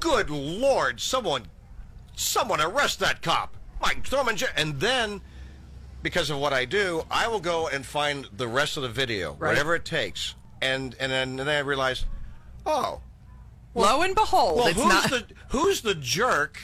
"Good 0.00 0.28
Lord, 0.30 0.98
someone, 1.00 1.44
someone 2.16 2.60
arrest 2.60 2.98
that 3.00 3.22
cop!" 3.22 3.56
Like 3.80 4.04
throw 4.06 4.22
him 4.22 4.28
in 4.30 4.36
jail, 4.36 4.50
and 4.56 4.80
then. 4.80 5.20
Because 6.00 6.30
of 6.30 6.38
what 6.38 6.52
I 6.52 6.64
do, 6.64 7.02
I 7.10 7.26
will 7.26 7.40
go 7.40 7.66
and 7.66 7.84
find 7.84 8.24
the 8.32 8.46
rest 8.46 8.76
of 8.76 8.84
the 8.84 8.88
video, 8.88 9.34
Right. 9.34 9.48
whatever 9.48 9.74
it 9.74 9.84
takes, 9.84 10.36
and 10.62 10.94
and 11.00 11.12
then, 11.12 11.28
and 11.30 11.38
then 11.40 11.48
I 11.48 11.58
realize, 11.60 12.04
oh, 12.66 13.00
Lo 13.74 14.02
and 14.02 14.14
behold, 14.14 14.56
well, 14.58 14.66
it's 14.68 14.76
who's 14.80 14.88
not. 14.92 15.10
the 15.10 15.24
who's 15.50 15.80
the 15.82 15.94
jerk? 15.94 16.58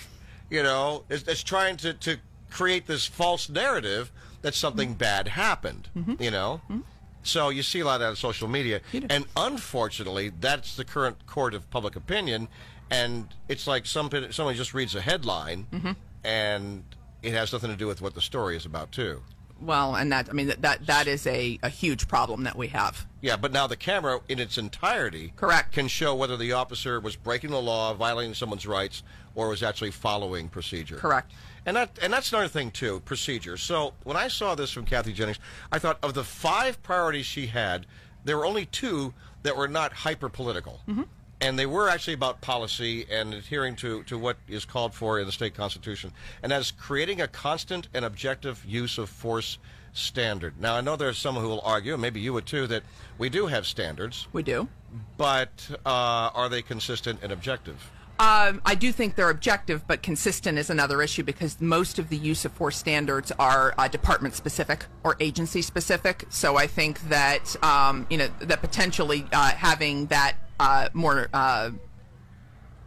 You 0.50 0.62
know, 0.62 1.04
is, 1.08 1.22
is 1.28 1.42
trying 1.42 1.76
to 1.78 1.94
to 1.94 2.16
create 2.50 2.86
this 2.86 3.06
false 3.06 3.48
narrative 3.48 4.10
that 4.42 4.54
something 4.54 4.90
Mm-hmm. 4.90 4.98
bad 4.98 5.28
happened. 5.28 5.88
You 6.18 6.30
know, 6.30 6.60
so 7.22 7.48
you 7.48 7.62
see 7.62 7.80
a 7.80 7.84
lot 7.84 7.94
of 7.96 8.00
that 8.00 8.06
on 8.08 8.16
social 8.16 8.48
media, 8.48 8.80
and 9.10 9.24
unfortunately, 9.36 10.30
that's 10.40 10.76
the 10.76 10.84
current 10.84 11.26
court 11.26 11.54
of 11.54 11.68
public 11.70 11.96
opinion. 11.96 12.48
And 12.90 13.28
it's 13.48 13.66
like 13.66 13.86
somebody 13.86 14.30
somebody 14.32 14.58
just 14.58 14.74
reads 14.74 14.94
a 14.94 15.00
headline, 15.00 15.66
Mm-hmm. 15.72 15.92
and 16.24 16.84
it 17.22 17.32
has 17.32 17.52
nothing 17.52 17.70
to 17.70 17.76
do 17.76 17.86
with 17.86 18.02
what 18.02 18.14
the 18.14 18.20
story 18.20 18.56
is 18.56 18.66
about, 18.66 18.92
too. 18.92 19.22
Well, 19.64 19.94
and 19.94 20.12
that 20.12 20.28
I 20.28 20.32
mean 20.32 20.48
that 20.48 20.62
that, 20.62 20.86
that 20.86 21.06
is 21.06 21.26
a, 21.26 21.58
a 21.62 21.68
huge 21.68 22.06
problem 22.06 22.44
that 22.44 22.56
we 22.56 22.68
have. 22.68 23.06
Yeah, 23.22 23.36
but 23.36 23.52
now 23.52 23.66
the 23.66 23.76
camera 23.76 24.20
in 24.28 24.38
its 24.38 24.58
entirety 24.58 25.32
Correct. 25.36 25.72
can 25.72 25.88
show 25.88 26.14
whether 26.14 26.36
the 26.36 26.52
officer 26.52 27.00
was 27.00 27.16
breaking 27.16 27.50
the 27.50 27.60
law, 27.60 27.94
violating 27.94 28.34
someone's 28.34 28.66
rights, 28.66 29.02
or 29.34 29.48
was 29.48 29.62
actually 29.62 29.90
following 29.90 30.48
procedure. 30.48 30.96
Correct. 30.96 31.32
And 31.64 31.76
that 31.76 31.98
and 32.02 32.12
that's 32.12 32.30
another 32.32 32.48
thing 32.48 32.70
too, 32.70 33.00
procedure. 33.00 33.56
So 33.56 33.94
when 34.02 34.16
I 34.16 34.28
saw 34.28 34.54
this 34.54 34.70
from 34.70 34.84
Kathy 34.84 35.14
Jennings, 35.14 35.38
I 35.72 35.78
thought 35.78 35.98
of 36.02 36.12
the 36.12 36.24
five 36.24 36.82
priorities 36.82 37.24
she 37.24 37.46
had, 37.46 37.86
there 38.24 38.36
were 38.36 38.46
only 38.46 38.66
two 38.66 39.14
that 39.44 39.56
were 39.56 39.68
not 39.68 39.92
hyper 39.92 40.28
political. 40.28 40.80
Mm-hmm. 40.86 41.02
And 41.40 41.58
they 41.58 41.66
were 41.66 41.88
actually 41.88 42.14
about 42.14 42.40
policy 42.40 43.06
and 43.10 43.34
adhering 43.34 43.76
to, 43.76 44.02
to 44.04 44.16
what 44.18 44.36
is 44.48 44.64
called 44.64 44.94
for 44.94 45.18
in 45.20 45.26
the 45.26 45.32
state 45.32 45.54
constitution. 45.54 46.12
And 46.42 46.52
that 46.52 46.60
is 46.60 46.70
creating 46.70 47.20
a 47.20 47.28
constant 47.28 47.88
and 47.92 48.04
objective 48.04 48.64
use 48.66 48.98
of 48.98 49.08
force 49.10 49.58
standard. 49.92 50.60
Now, 50.60 50.74
I 50.76 50.80
know 50.80 50.96
there's 50.96 51.18
some 51.18 51.34
who 51.36 51.48
will 51.48 51.60
argue, 51.62 51.92
and 51.92 52.02
maybe 52.02 52.20
you 52.20 52.32
would 52.32 52.46
too, 52.46 52.66
that 52.68 52.82
we 53.18 53.28
do 53.28 53.46
have 53.46 53.66
standards, 53.66 54.26
We 54.32 54.42
do. 54.42 54.68
but 55.16 55.68
uh, 55.84 56.30
are 56.34 56.48
they 56.48 56.62
consistent 56.62 57.20
and 57.22 57.30
objective? 57.32 57.90
Um, 58.18 58.62
I 58.64 58.76
do 58.76 58.92
think 58.92 59.16
they're 59.16 59.30
objective, 59.30 59.88
but 59.88 60.02
consistent 60.02 60.56
is 60.56 60.70
another 60.70 61.02
issue 61.02 61.24
because 61.24 61.60
most 61.60 61.98
of 61.98 62.10
the 62.10 62.16
use 62.16 62.44
of 62.44 62.52
force 62.52 62.76
standards 62.76 63.32
are 63.40 63.74
uh, 63.76 63.88
department 63.88 64.34
specific 64.36 64.86
or 65.02 65.16
agency 65.18 65.62
specific. 65.62 66.24
So 66.28 66.56
I 66.56 66.68
think 66.68 67.00
that 67.08 67.56
um, 67.64 68.06
you 68.10 68.18
know 68.18 68.28
that 68.38 68.60
potentially 68.60 69.26
uh, 69.32 69.50
having 69.50 70.06
that 70.06 70.36
uh, 70.60 70.88
more 70.92 71.28
uh, 71.32 71.70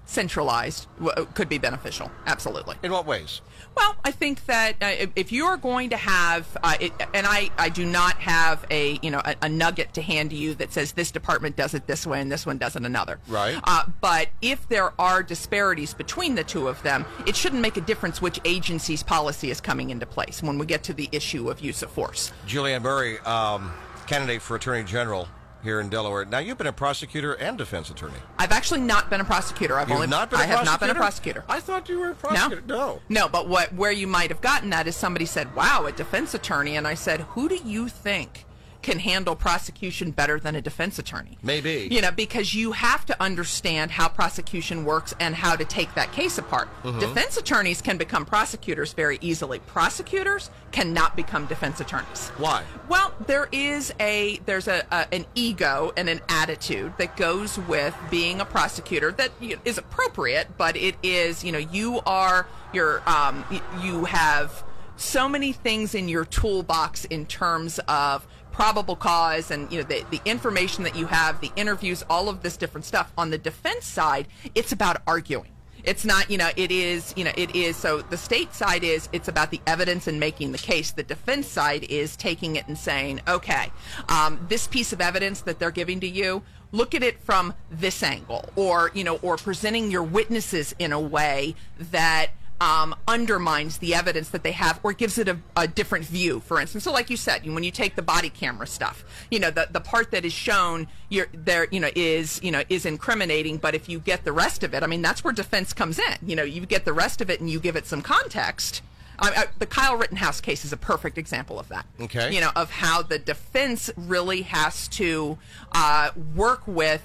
centralized 0.05 0.87
w- 1.03 1.27
could 1.33 1.49
be 1.49 1.57
beneficial. 1.57 2.09
Absolutely. 2.25 2.75
In 2.81 2.91
what 2.91 3.05
ways? 3.05 3.41
Well, 3.75 3.95
I 4.05 4.11
think 4.11 4.45
that 4.45 4.75
uh, 4.81 4.85
if- 4.97 5.09
if 5.17 5.31
you're 5.33 5.57
going 5.57 5.89
to 5.91 5.97
have, 5.97 6.47
uh, 6.63 6.77
it, 6.79 6.93
and 7.13 7.27
I, 7.27 7.49
I 7.57 7.69
do 7.69 7.85
not 7.85 8.15
have 8.15 8.65
a 8.71 8.97
you 9.03 9.11
know 9.11 9.21
a, 9.23 9.35
a 9.43 9.49
nugget 9.49 9.93
to 9.95 10.01
hand 10.01 10.29
to 10.29 10.35
you 10.35 10.55
that 10.55 10.71
says 10.71 10.93
this 10.93 11.11
department 11.11 11.55
does 11.57 11.73
it 11.73 11.87
this 11.87 12.07
way 12.07 12.21
and 12.21 12.31
this 12.31 12.45
one 12.45 12.57
does 12.57 12.75
it 12.77 12.85
another. 12.85 13.19
Right. 13.27 13.59
Uh, 13.65 13.83
but 13.99 14.29
if 14.41 14.67
there 14.69 14.93
are 14.99 15.21
disparities 15.21 15.93
between 15.93 16.35
the 16.35 16.43
two 16.43 16.69
of 16.69 16.81
them, 16.83 17.05
it 17.27 17.35
shouldn't 17.35 17.61
make 17.61 17.75
a 17.77 17.81
difference 17.81 18.21
which 18.21 18.39
agency's 18.45 19.03
policy 19.03 19.51
is 19.51 19.59
coming 19.59 19.89
into 19.89 20.05
place 20.05 20.41
when 20.41 20.57
we 20.57 20.65
get 20.65 20.83
to 20.83 20.93
the 20.93 21.09
issue 21.11 21.49
of 21.49 21.59
use 21.59 21.83
of 21.83 21.91
force. 21.91 22.31
Julianne 22.47 22.81
Murray, 22.81 23.19
um, 23.19 23.71
candidate 24.07 24.41
for 24.41 24.55
Attorney 24.55 24.85
General 24.85 25.27
here 25.63 25.79
in 25.79 25.89
Delaware. 25.89 26.25
Now, 26.25 26.39
you've 26.39 26.57
been 26.57 26.67
a 26.67 26.73
prosecutor 26.73 27.33
and 27.33 27.57
defense 27.57 27.89
attorney. 27.89 28.17
I've 28.37 28.51
actually 28.51 28.81
not 28.81 29.09
been 29.09 29.21
a 29.21 29.25
prosecutor. 29.25 29.77
I've 29.77 29.89
You've 29.89 29.95
only 29.95 30.07
not 30.07 30.29
been 30.29 30.39
a 30.39 30.43
I 30.43 30.45
have 30.47 30.65
not 30.65 30.79
been 30.79 30.89
a 30.89 30.95
prosecutor? 30.95 31.43
I 31.47 31.59
thought 31.59 31.89
you 31.89 31.99
were 31.99 32.07
a 32.07 32.09
No, 32.09 32.13
prosecutor. 32.15 32.63
No. 32.65 33.01
no. 33.09 33.27
But 33.29 33.47
what 33.47 33.73
where 33.73 33.91
you 33.91 34.07
might 34.07 34.29
have 34.29 34.41
gotten 34.41 34.69
that 34.71 34.87
is 34.87 34.95
somebody 34.95 35.25
said, 35.25 35.53
"Wow, 35.55 35.85
a 35.85 35.91
defense 35.91 36.33
attorney," 36.33 36.75
and 36.75 36.87
I 36.87 36.93
said, 36.93 37.21
"Who 37.31 37.47
do 37.49 37.55
you 37.55 37.87
think 37.89 38.45
can 38.81 38.99
handle 38.99 39.35
prosecution 39.35 40.11
better 40.11 40.39
than 40.39 40.55
a 40.55 40.61
defense 40.61 40.99
attorney?" 40.99 41.37
Maybe. 41.43 41.87
You 41.91 42.01
know, 42.01 42.11
because 42.11 42.53
you 42.53 42.73
have 42.73 43.05
to 43.07 43.21
understand 43.21 43.91
how 43.91 44.09
prosecution 44.09 44.85
works 44.85 45.13
and 45.19 45.35
how 45.35 45.55
to 45.55 45.65
take 45.65 45.93
that 45.95 46.11
case 46.11 46.37
apart. 46.37 46.69
Mm-hmm. 46.83 46.99
Defense 46.99 47.37
attorneys 47.37 47.81
can 47.81 47.97
become 47.97 48.25
prosecutors 48.25 48.93
very 48.93 49.17
easily. 49.21 49.59
Prosecutors 49.59 50.49
cannot 50.71 51.15
become 51.15 51.45
defense 51.45 51.79
attorneys. 51.79 52.29
Why? 52.37 52.63
Well, 52.89 53.13
there 53.25 53.47
is 53.51 53.93
a 53.99 54.39
there's 54.45 54.67
a, 54.67 54.85
a 54.91 55.13
an 55.13 55.25
ego 55.35 55.91
and 55.97 56.09
an 56.09 56.21
attitude 56.29 56.93
that 56.97 57.17
goes 57.17 57.57
with 57.59 57.95
being 58.09 58.41
a 58.41 58.45
prosecutor 58.45 59.11
that 59.13 59.31
is 59.65 59.77
appropriate, 59.77 60.57
but 60.57 60.75
it 60.75 60.95
is 61.03 61.43
you 61.43 61.51
know 61.51 61.57
you 61.57 62.01
are 62.05 62.47
you're 62.73 63.01
um, 63.07 63.43
you 63.81 64.05
have 64.05 64.63
so 64.97 65.29
many 65.29 65.53
things 65.53 65.93
in 65.93 66.09
your 66.09 66.25
toolbox 66.25 67.05
in 67.05 67.25
terms 67.25 67.79
of 67.87 68.27
probable 68.57 68.95
cause 68.95 69.51
and 69.51 69.71
you 69.71 69.77
know 69.77 69.83
the, 69.83 70.03
the 70.09 70.19
information 70.25 70.83
that 70.83 70.95
you 70.95 71.05
have 71.05 71.39
the 71.41 71.51
interviews 71.55 72.03
all 72.09 72.27
of 72.27 72.41
this 72.41 72.57
different 72.57 72.83
stuff 72.83 73.13
on 73.15 73.29
the 73.29 73.37
defense 73.37 73.85
side 73.85 74.27
it's 74.55 74.71
about 74.71 74.99
arguing 75.05 75.51
it's 75.83 76.03
not, 76.03 76.29
you 76.29 76.37
know, 76.37 76.49
it 76.57 76.69
is, 76.69 77.13
you 77.15 77.23
know, 77.23 77.31
it 77.37 77.55
is. 77.55 77.77
So 77.77 78.01
the 78.01 78.17
state 78.17 78.53
side 78.53 78.83
is 78.83 79.07
it's 79.13 79.29
about 79.29 79.51
the 79.51 79.61
evidence 79.65 80.05
and 80.05 80.19
making 80.19 80.51
the 80.51 80.57
case. 80.57 80.91
The 80.91 81.03
defense 81.03 81.47
side 81.47 81.85
is 81.85 82.17
taking 82.17 82.57
it 82.57 82.67
and 82.67 82.77
saying, 82.77 83.21
okay, 83.25 83.71
um, 84.09 84.45
this 84.49 84.67
piece 84.67 84.91
of 84.91 84.99
evidence 84.99 85.39
that 85.41 85.59
they're 85.59 85.71
giving 85.71 86.01
to 86.01 86.07
you, 86.07 86.43
look 86.73 86.93
at 86.93 87.03
it 87.03 87.21
from 87.21 87.53
this 87.71 88.03
angle, 88.03 88.49
or 88.57 88.91
you 88.93 89.05
know, 89.05 89.15
or 89.21 89.37
presenting 89.37 89.89
your 89.89 90.03
witnesses 90.03 90.75
in 90.77 90.91
a 90.91 90.99
way 90.99 91.55
that 91.79 92.31
um, 92.59 92.95
undermines 93.07 93.77
the 93.77 93.93
evidence 93.93 94.29
that 94.29 94.43
they 94.43 94.51
have 94.51 94.79
or 94.83 94.93
gives 94.93 95.17
it 95.17 95.27
a, 95.27 95.37
a 95.55 95.67
different 95.67 96.05
view, 96.05 96.39
for 96.39 96.59
instance. 96.59 96.83
So, 96.83 96.91
like 96.91 97.09
you 97.09 97.17
said, 97.17 97.45
when 97.45 97.63
you 97.63 97.71
take 97.71 97.95
the 97.95 98.01
body 98.01 98.29
camera 98.29 98.67
stuff, 98.67 99.05
you 99.29 99.39
know, 99.39 99.51
the, 99.51 99.67
the 99.71 99.81
part 99.81 100.11
that 100.11 100.25
is 100.25 100.33
shown 100.33 100.87
you're, 101.09 101.27
there, 101.33 101.67
you 101.71 101.79
know, 101.79 101.89
is, 101.95 102.41
you 102.43 102.51
know, 102.51 102.63
is 102.69 102.85
incriminating. 102.85 103.57
But 103.57 103.75
if 103.75 103.87
you 103.87 103.99
get 103.99 104.23
the 104.23 104.31
rest 104.31 104.63
of 104.63 104.73
it, 104.73 104.83
I 104.83 104.87
mean, 104.87 105.01
that's 105.01 105.23
where 105.23 105.33
defense 105.33 105.73
comes 105.73 105.99
in. 105.99 106.17
You 106.25 106.35
know, 106.35 106.43
you 106.43 106.65
get 106.65 106.85
the 106.85 106.93
rest 106.93 107.21
of 107.21 107.29
it 107.29 107.39
and 107.39 107.49
you 107.49 107.59
give 107.59 107.75
it 107.75 107.85
some 107.85 108.01
context. 108.01 108.81
I, 109.19 109.29
I, 109.29 109.45
the 109.59 109.65
Kyle 109.65 109.95
Rittenhouse 109.95 110.41
case 110.41 110.65
is 110.65 110.73
a 110.73 110.77
perfect 110.77 111.17
example 111.17 111.59
of 111.59 111.67
that. 111.69 111.85
Okay. 111.99 112.33
You 112.33 112.41
know, 112.41 112.51
of 112.55 112.71
how 112.71 113.01
the 113.01 113.19
defense 113.19 113.89
really 113.95 114.43
has 114.43 114.87
to 114.89 115.37
uh, 115.71 116.11
work 116.35 116.67
with 116.67 117.03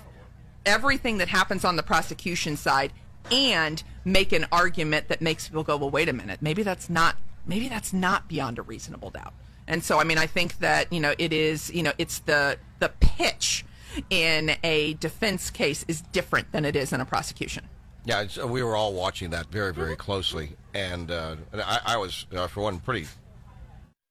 everything 0.65 1.19
that 1.19 1.29
happens 1.29 1.65
on 1.65 1.77
the 1.77 1.83
prosecution 1.83 2.57
side 2.57 2.93
and 3.31 3.83
make 4.05 4.33
an 4.33 4.47
argument 4.51 5.09
that 5.09 5.21
makes 5.21 5.49
people 5.49 5.63
go, 5.63 5.77
well, 5.77 5.91
wait 5.91 6.09
a 6.09 6.13
minute, 6.13 6.41
maybe 6.43 6.63
that's 6.63 6.91
not, 6.91 7.17
maybe 7.47 7.69
that's 7.69 7.93
not 7.93 8.29
beyond 8.29 8.59
a 8.59 8.63
reasonable 8.63 9.11
doubt. 9.11 9.35
And 9.67 9.83
so, 9.83 9.99
I 9.99 10.05
mean, 10.05 10.19
I 10.19 10.27
think 10.27 10.59
that 10.59 10.93
you 10.93 11.01
know 11.01 11.15
it 11.19 11.33
is, 11.33 11.73
you 11.73 11.83
know, 11.83 11.93
it's 11.97 12.19
the 12.21 12.59
the 12.81 12.91
pitch 13.01 13.65
in 14.11 14.57
a 14.65 14.95
defense 14.95 15.51
case 15.51 15.85
is 15.87 16.01
different 16.01 16.51
than 16.53 16.65
it 16.65 16.75
is 16.75 16.93
in 16.93 17.01
a 17.01 17.05
prosecution. 17.05 17.69
Yeah, 18.05 18.23
it's, 18.23 18.39
uh, 18.39 18.47
we 18.47 18.63
were 18.63 18.75
all 18.75 18.93
watching 18.93 19.31
that 19.31 19.47
very, 19.47 19.73
very 19.73 19.95
closely, 19.95 20.57
and, 20.75 21.09
uh, 21.11 21.37
and 21.53 21.63
I, 21.63 21.79
I 21.85 21.97
was, 21.99 22.27
uh, 22.35 22.49
for 22.49 22.63
one, 22.63 22.81
pretty 22.81 23.07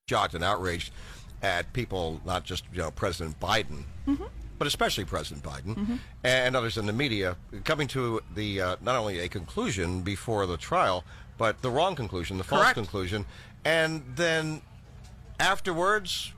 shocked 0.10 0.33
and 0.33 0.43
outraged 0.43 0.93
at 1.41 1.74
people, 1.74 2.21
not 2.25 2.45
just 2.45 2.63
you 2.71 2.79
know 2.79 2.91
President 2.91 3.39
Biden, 3.39 3.83
but 4.62 4.68
especially 4.68 5.03
President 5.03 5.44
Biden 5.44 5.98
and 6.24 6.56
others 6.56 6.77
in 6.77 6.86
the 6.86 6.94
media, 6.94 7.36
coming 7.63 7.88
to 7.88 8.22
the 8.36 8.62
uh, 8.62 8.75
not 8.80 8.96
only 8.96 9.18
a 9.18 9.27
conclusion 9.27 10.03
before 10.03 10.46
the 10.46 10.56
trial, 10.56 11.03
but 11.39 11.63
the 11.63 11.72
wrong 11.72 11.96
conclusion, 11.96 12.38
the 12.38 12.44
false 12.44 12.72
conclusion, 12.74 13.25
and 13.65 14.03
then 14.15 14.62
afterwards, 15.39 16.32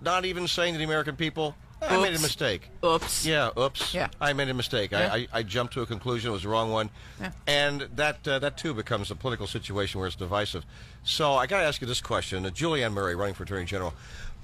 not 0.00 0.24
even 0.24 0.46
saying 0.46 0.74
to 0.74 0.78
the 0.78 0.84
American 0.84 1.16
people, 1.16 1.56
"I 1.82 2.00
made 2.00 2.14
a 2.14 2.20
mistake." 2.20 2.70
Oops. 2.84 3.26
Yeah, 3.26 3.50
oops. 3.58 3.92
Yeah. 3.92 4.06
I 4.20 4.34
made 4.34 4.50
a 4.50 4.54
mistake. 4.54 4.92
Yeah. 4.92 5.12
I, 5.12 5.16
I, 5.16 5.28
I 5.32 5.42
jumped 5.42 5.74
to 5.74 5.80
a 5.80 5.86
conclusion. 5.86 6.30
It 6.30 6.32
was 6.32 6.44
the 6.44 6.50
wrong 6.50 6.70
one. 6.70 6.90
Yeah. 7.20 7.32
And 7.48 7.88
that 7.96 8.28
uh, 8.28 8.38
that 8.38 8.56
too 8.56 8.72
becomes 8.72 9.10
a 9.10 9.16
political 9.16 9.48
situation 9.48 9.98
where 9.98 10.06
it's 10.06 10.14
divisive. 10.14 10.64
So 11.02 11.32
I 11.34 11.48
got 11.48 11.58
to 11.58 11.66
ask 11.66 11.80
you 11.80 11.88
this 11.88 12.00
question: 12.00 12.46
uh, 12.46 12.50
Julianne 12.50 12.92
Murray, 12.92 13.16
running 13.16 13.34
for 13.34 13.42
Attorney 13.42 13.64
General. 13.64 13.94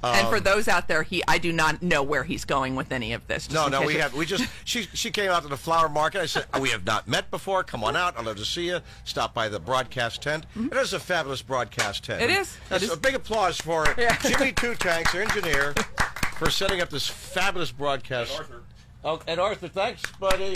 And 0.02 0.26
Um, 0.26 0.32
for 0.32 0.40
those 0.40 0.68
out 0.68 0.88
there, 0.88 1.02
he 1.02 1.22
I 1.28 1.38
do 1.38 1.52
not 1.52 1.82
know 1.82 2.02
where 2.02 2.24
he's 2.24 2.44
going 2.44 2.74
with 2.76 2.92
any 2.92 3.12
of 3.12 3.26
this. 3.26 3.46
just 3.46 3.54
no, 3.54 3.66
in 3.66 3.72
no, 3.72 3.78
case 3.80 3.86
we 3.88 3.94
have. 3.96 4.14
We 4.14 4.26
just 4.26 4.44
she 4.64 4.82
she 4.94 5.10
came 5.10 5.30
out 5.30 5.42
to 5.42 5.48
the 5.48 5.56
flower 5.56 5.88
market. 5.88 6.20
I 6.20 6.26
said 6.26 6.46
we 6.60 6.70
have 6.70 6.84
not 6.84 7.06
met 7.08 7.30
before. 7.30 7.62
Come 7.64 7.84
on 7.84 7.96
out. 7.96 8.18
I'd 8.18 8.24
love 8.26 8.36
to 8.36 8.44
see 8.44 8.66
you. 8.66 8.80
Stop 9.04 9.34
by 9.34 9.48
the 9.48 9.60
broadcast 9.60 10.22
tent. 10.22 10.46
It 10.56 10.72
is 10.76 10.92
a 10.92 11.00
fabulous 11.00 11.42
broadcast 11.42 12.04
tent. 12.04 12.20
Mm-hmm. 12.22 12.30
It 12.30 12.38
is. 12.40 12.56
That's 12.68 12.82
It 12.82 12.86
is. 12.86 12.92
a 12.92 12.96
big 12.96 13.14
applause 13.14 13.58
for 13.60 13.86
Yeah. 13.98 14.16
Jimmy 14.18 14.52
Two 14.52 14.74
Tanks, 14.74 15.14
our 15.14 15.22
engineer, 15.22 15.74
for 16.36 16.50
setting 16.50 16.80
up 16.80 16.88
this 16.90 17.06
fabulous 17.06 17.70
broadcast. 17.70 18.36
Arthur. 18.38 18.62
Oh, 19.02 19.20
and 19.26 19.40
Arthur, 19.40 19.68
thanks, 19.68 20.02
buddy. 20.18 20.54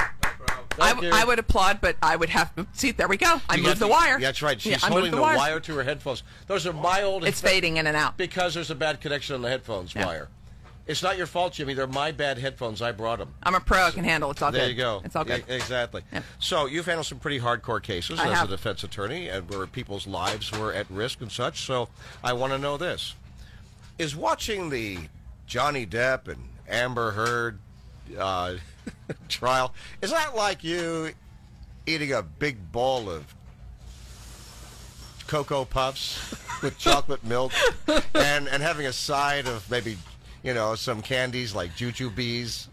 I, 0.80 0.90
w-. 0.90 1.10
I 1.12 1.24
would 1.24 1.38
applaud, 1.38 1.80
but 1.80 1.96
I 2.02 2.16
would 2.16 2.30
have 2.30 2.52
see. 2.72 2.90
There 2.90 3.08
we 3.08 3.16
go. 3.16 3.40
I 3.48 3.56
You 3.56 3.62
moved 3.62 3.80
got 3.80 3.86
the 3.86 3.92
wire. 3.92 4.18
That's 4.20 4.42
right. 4.42 4.60
She's 4.60 4.72
Yeah, 4.72 4.78
holding 4.88 5.10
the, 5.10 5.16
the 5.16 5.22
wire. 5.22 5.36
wire 5.36 5.60
to 5.60 5.74
her 5.76 5.82
headphones. 5.84 6.22
Those 6.46 6.66
are 6.66 6.72
my 6.72 7.02
old. 7.02 7.24
It's 7.24 7.40
fading 7.40 7.76
in 7.76 7.86
and 7.86 7.96
out. 7.96 8.16
because 8.16 8.54
there's 8.54 8.70
a 8.70 8.74
bad 8.74 9.00
connection 9.00 9.34
on 9.34 9.42
the 9.42 9.48
headphones 9.48 9.94
Yeah. 9.94 10.06
wire. 10.06 10.28
It's 10.86 11.02
not 11.02 11.16
your 11.16 11.26
fault, 11.26 11.54
Jimmy. 11.54 11.72
They're 11.72 11.86
my 11.86 12.12
bad 12.12 12.36
headphones. 12.36 12.82
I 12.82 12.92
brought 12.92 13.18
them. 13.18 13.32
I'm 13.42 13.54
a 13.54 13.60
pro. 13.60 13.84
I 13.84 13.90
can 13.90 14.04
handle. 14.04 14.28
it. 14.28 14.32
It's 14.32 14.42
all 14.42 14.52
There 14.52 14.60
good. 14.60 14.64
There 14.64 14.70
you 14.72 14.76
go. 14.76 15.02
It's 15.02 15.16
all 15.16 15.24
good. 15.24 15.42
E- 15.48 15.52
exactly. 15.54 16.02
Yeah. 16.12 16.20
So 16.38 16.66
you've 16.66 16.84
handled 16.84 17.06
some 17.06 17.18
pretty 17.20 17.40
hardcore 17.40 17.82
cases 17.82 18.20
I 18.20 18.26
as 18.28 18.34
have. 18.40 18.48
a 18.48 18.50
defense 18.50 18.84
attorney, 18.84 19.28
and 19.28 19.48
where 19.48 19.66
people's 19.66 20.06
lives 20.06 20.52
were 20.52 20.74
at 20.74 20.90
risk 20.90 21.22
and 21.22 21.32
such. 21.32 21.64
So 21.64 21.88
I 22.22 22.34
want 22.34 22.52
to 22.52 22.58
know 22.58 22.76
this: 22.76 23.14
Is 23.98 24.14
watching 24.14 24.68
the 24.68 24.98
Johnny 25.46 25.86
Depp 25.86 26.28
and 26.28 26.50
Amber 26.68 27.12
Heard 27.12 27.60
uh, 28.18 28.54
trial 29.28 29.72
is 30.02 30.10
that 30.10 30.34
like 30.36 30.62
you 30.64 31.10
eating 31.86 32.12
a 32.12 32.22
big 32.22 32.72
bowl 32.72 33.08
of 33.10 33.34
cocoa 35.26 35.64
puffs 35.64 36.34
with 36.62 36.78
chocolate 36.78 37.24
milk 37.34 37.52
and 38.14 38.48
and 38.48 38.62
having 38.62 38.86
a 38.86 38.92
side 38.92 39.46
of 39.46 39.68
maybe 39.70 39.96
you 40.42 40.52
know 40.52 40.74
some 40.74 41.00
candies 41.00 41.54
like 41.54 41.74
jujubes 41.76 42.68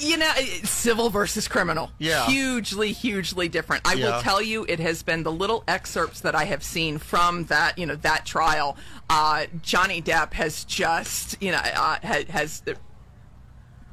you 0.00 0.16
know, 0.16 0.32
civil 0.64 1.10
versus 1.10 1.46
criminal. 1.48 1.90
Yeah. 1.98 2.26
Hugely, 2.26 2.92
hugely 2.92 3.48
different. 3.48 3.86
I 3.86 3.94
Yeah. 3.94 4.16
will 4.16 4.22
tell 4.22 4.40
you, 4.42 4.64
it 4.68 4.80
has 4.80 5.02
been 5.02 5.22
the 5.22 5.32
little 5.32 5.62
excerpts 5.68 6.20
that 6.20 6.34
I 6.34 6.44
have 6.44 6.62
seen 6.62 6.98
from 6.98 7.44
that, 7.44 7.76
you 7.78 7.86
know, 7.86 7.96
that 7.96 8.24
trial. 8.24 8.76
Uh, 9.10 9.46
Johnny 9.62 10.00
Depp 10.00 10.32
has 10.34 10.64
just, 10.64 11.40
you 11.42 11.52
know, 11.52 11.58
uh, 11.58 11.98
has, 12.02 12.24
has 12.28 12.62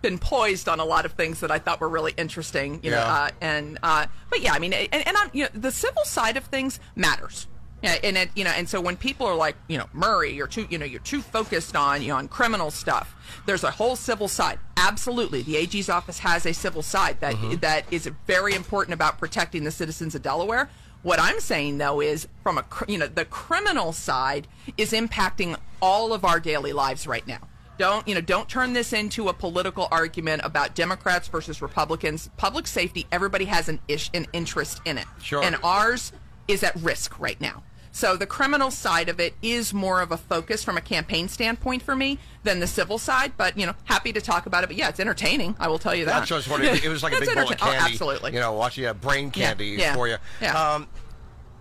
been 0.01 0.17
poised 0.17 0.69
on 0.69 0.79
a 0.79 0.85
lot 0.85 1.05
of 1.05 1.13
things 1.13 1.39
that 1.41 1.51
I 1.51 1.59
thought 1.59 1.79
were 1.81 1.89
really 1.89 2.13
interesting, 2.17 2.79
you 2.83 2.91
know, 2.91 2.99
uh, 2.99 3.29
and 3.41 3.77
uh, 3.83 4.05
but 4.29 4.41
yeah, 4.41 4.53
I 4.53 4.59
mean, 4.59 4.73
and, 4.73 5.07
and 5.07 5.17
I'm, 5.17 5.29
you 5.33 5.43
know, 5.43 5.49
the 5.53 5.71
civil 5.71 6.03
side 6.05 6.37
of 6.37 6.45
things 6.45 6.79
matters. 6.95 7.47
Yeah, 7.81 7.95
and 8.03 8.17
it, 8.17 8.29
you 8.35 8.43
know, 8.43 8.49
and 8.49 8.67
so 8.67 8.81
when 8.81 8.97
people 8.97 9.25
are 9.25 9.35
like, 9.35 9.55
you 9.69 9.77
know, 9.77 9.87
Murray, 9.93 10.33
you're 10.33 10.47
too, 10.47 10.67
you 10.69 10.77
know, 10.77 10.85
you're 10.85 10.99
too 10.99 11.21
focused 11.21 11.77
on, 11.77 12.01
you 12.01 12.09
know, 12.09 12.17
on 12.17 12.27
criminal 12.27 12.71
stuff. 12.71 13.15
There's 13.45 13.63
a 13.63 13.71
whole 13.71 13.95
civil 13.95 14.27
side. 14.27 14.59
Absolutely, 14.75 15.43
the 15.43 15.55
AG's 15.55 15.89
office 15.89 16.19
has 16.19 16.45
a 16.45 16.53
civil 16.53 16.81
side 16.81 17.21
that 17.21 17.35
that 17.61 17.85
is 17.91 18.09
very 18.27 18.53
important 18.53 18.93
about 18.93 19.17
protecting 19.17 19.63
the 19.63 19.71
citizens 19.71 20.13
of 20.13 20.21
Delaware. 20.21 20.69
What 21.03 21.19
I'm 21.19 21.39
saying 21.39 21.77
though 21.77 22.01
is, 22.01 22.27
from 22.43 22.57
a, 22.57 22.65
you 22.89 22.97
know, 22.97 23.07
the 23.07 23.23
criminal 23.23 23.93
side 23.93 24.47
is 24.77 24.91
impacting 24.91 25.57
all 25.81 26.11
of 26.11 26.25
our 26.25 26.41
daily 26.41 26.73
lives 26.73 27.07
right 27.07 27.25
now 27.25 27.39
Don't 27.79 28.05
you 28.05 28.13
know? 28.13 28.21
Don't 28.21 28.49
turn 28.49 28.73
this 28.73 28.91
into 28.91 29.29
a 29.29 29.33
political 29.33 29.87
argument 29.89 30.41
about 30.43 30.75
Democrats 30.75 31.29
versus 31.29 31.61
Republicans. 31.61 32.29
Public 32.35 32.67
safety. 32.67 33.07
Everybody 33.09 33.45
has 33.45 33.69
an 33.69 33.79
ish, 33.87 34.11
an 34.13 34.27
interest 34.33 34.81
in 34.83 34.97
it, 34.97 35.05
Sure. 35.21 35.41
and 35.41 35.55
ours 35.63 36.11
is 36.49 36.61
at 36.61 36.75
risk 36.75 37.17
right 37.19 37.39
now. 37.39 37.63
So 37.93 38.17
the 38.17 38.27
criminal 38.27 38.69
side 38.69 39.07
of 39.07 39.21
it 39.21 39.33
is 39.41 39.73
more 39.73 40.01
of 40.01 40.11
a 40.11 40.17
focus 40.17 40.61
from 40.61 40.75
a 40.75 40.81
campaign 40.81 41.29
standpoint 41.29 41.81
for 41.81 41.95
me 41.95 42.19
than 42.43 42.59
the 42.59 42.67
civil 42.67 42.97
side. 42.97 43.31
But 43.37 43.57
you 43.57 43.65
know, 43.65 43.73
happy 43.85 44.11
to 44.11 44.19
talk 44.19 44.45
about 44.45 44.65
it. 44.65 44.67
But 44.67 44.75
yeah, 44.75 44.89
it's 44.89 44.99
entertaining. 44.99 45.55
I 45.57 45.69
will 45.69 45.79
tell 45.79 45.95
you 45.95 46.03
that. 46.03 46.19
That's 46.19 46.29
just 46.29 46.49
what 46.49 46.61
it, 46.61 46.83
it 46.83 46.89
was 46.89 47.01
like 47.01 47.13
a 47.13 47.19
big 47.21 47.33
bowl 47.33 47.49
of 47.49 47.57
candy. 47.57 47.77
Oh, 47.77 47.85
absolutely. 47.85 48.33
You 48.33 48.41
know, 48.41 48.51
watching 48.51 48.85
a 48.87 48.93
brain 48.93 49.31
candy 49.31 49.77
yeah, 49.79 49.95
for 49.95 50.09
you. 50.09 50.17
yeah. 50.41 50.51
Hmm. 50.51 50.81
Um, 50.83 50.87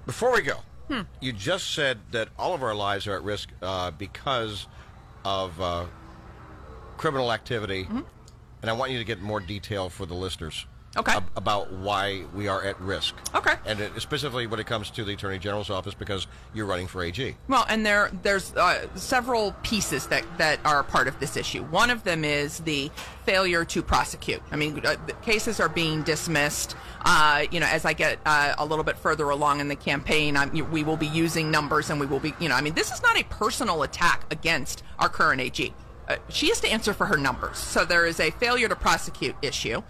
before 0.05 0.33
we 0.33 0.43
go, 0.43 0.57
you 1.21 1.33
just 1.33 1.75
said 1.75 1.99
that 2.11 2.31
all 2.37 2.55
of 2.55 2.63
our 2.65 2.75
lives 2.75 3.07
are 3.07 3.15
at 3.15 3.23
risk 3.23 3.51
uh, 3.63 3.93
because 3.93 4.67
of 5.25 5.61
uh, 5.61 5.85
criminal 6.99 7.33
activity, 7.33 7.85
Mm-hmm. 7.85 8.01
and 8.63 8.71
I 8.71 8.75
want 8.75 8.91
you 8.93 8.99
to 8.99 9.05
get 9.05 9.21
more 9.23 9.41
detail 9.41 9.89
for 9.89 10.05
the 10.05 10.15
listeners. 10.15 10.67
Okay. 10.97 11.13
ab- 11.13 11.31
about 11.37 11.71
why 11.71 12.25
we 12.35 12.49
are 12.49 12.65
at 12.65 12.81
risk. 12.81 13.15
Okay. 13.35 13.55
And 13.67 13.79
it, 13.79 14.01
specifically 14.01 14.47
when 14.47 14.59
it 14.59 14.67
comes 14.67 14.89
to 14.93 15.05
the 15.05 15.13
Attorney 15.13 15.39
General's 15.39 15.69
office 15.69 15.93
because 15.95 16.27
you're 16.55 16.65
running 16.65 16.87
for 16.89 17.05
AG. 17.05 17.37
Well, 17.47 17.67
and 17.69 17.85
there 17.85 18.11
there's 18.23 18.53
uh, 18.57 18.87
several 18.97 19.53
pieces 19.63 20.07
that 20.07 20.25
that 20.39 20.59
are 20.65 20.83
part 20.83 21.07
of 21.07 21.21
this 21.21 21.37
issue. 21.37 21.63
One 21.65 21.91
of 21.91 22.05
them 22.05 22.25
is 22.25 22.61
the 22.61 22.91
failure 23.27 23.65
to 23.67 23.83
prosecute. 23.83 24.43
I 24.51 24.57
mean, 24.57 24.81
uh, 24.85 24.97
the 25.07 25.13
cases 25.23 25.61
are 25.61 25.69
being 25.69 26.03
dismissed. 26.03 26.75
Uh, 27.05 27.45
you 27.53 27.61
know, 27.61 27.67
as 27.67 27.85
I 27.85 27.93
get 27.93 28.19
uh, 28.25 28.55
a 28.59 28.65
little 28.65 28.83
bit 28.85 28.97
further 28.99 29.29
along 29.29 29.61
in 29.61 29.69
the 29.69 29.77
campaign, 29.77 30.37
I'm, 30.39 30.51
we 30.73 30.83
will 30.83 30.97
be 30.97 31.07
using 31.07 31.51
numbers, 31.51 31.91
and 31.91 32.01
we 32.01 32.07
will 32.07 32.19
be, 32.19 32.33
you 32.41 32.49
know, 32.49 32.57
I 32.57 32.63
mean, 32.63 32.75
this 32.75 32.91
is 32.91 33.03
not 33.03 33.17
a 33.21 33.25
personal 33.25 33.83
attack 33.85 34.25
against 34.33 34.83
our 34.99 35.11
current 35.11 35.41
AG. 35.43 35.73
Uh, 36.09 36.17
she 36.29 36.49
has 36.49 36.61
to 36.61 36.69
answer 36.69 36.93
for 36.95 37.07
her 37.07 37.17
numbers. 37.17 37.59
So 37.59 37.85
there 37.85 38.07
is 38.07 38.19
a 38.19 38.31
failure 38.31 38.69
to 38.69 38.77
prosecute 38.77 39.37
issue. 39.43 39.83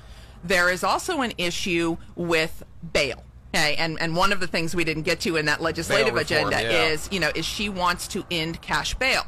There 0.45 0.71
is 0.71 0.85
also 0.85 1.21
an 1.23 1.33
issue 1.39 1.97
with 2.17 2.63
bail. 2.93 3.25
Okay, 3.55 3.77
and 3.77 3.99
and 3.99 4.15
one 4.15 4.33
of 4.33 4.41
the 4.41 4.47
things 4.47 4.75
we 4.75 4.85
didn't 4.85 5.05
get 5.05 5.21
to 5.21 5.37
in 5.37 5.47
that 5.47 5.63
legislative 5.63 6.15
reform, 6.15 6.49
agenda 6.49 6.63
yeah. 6.63 6.89
is 6.89 7.09
you 7.11 7.19
know 7.19 7.31
is 7.35 7.47
she 7.47 7.71
wants 7.71 8.07
to 8.09 8.25
end 8.31 8.61
cash 8.61 8.95
bail 8.95 9.25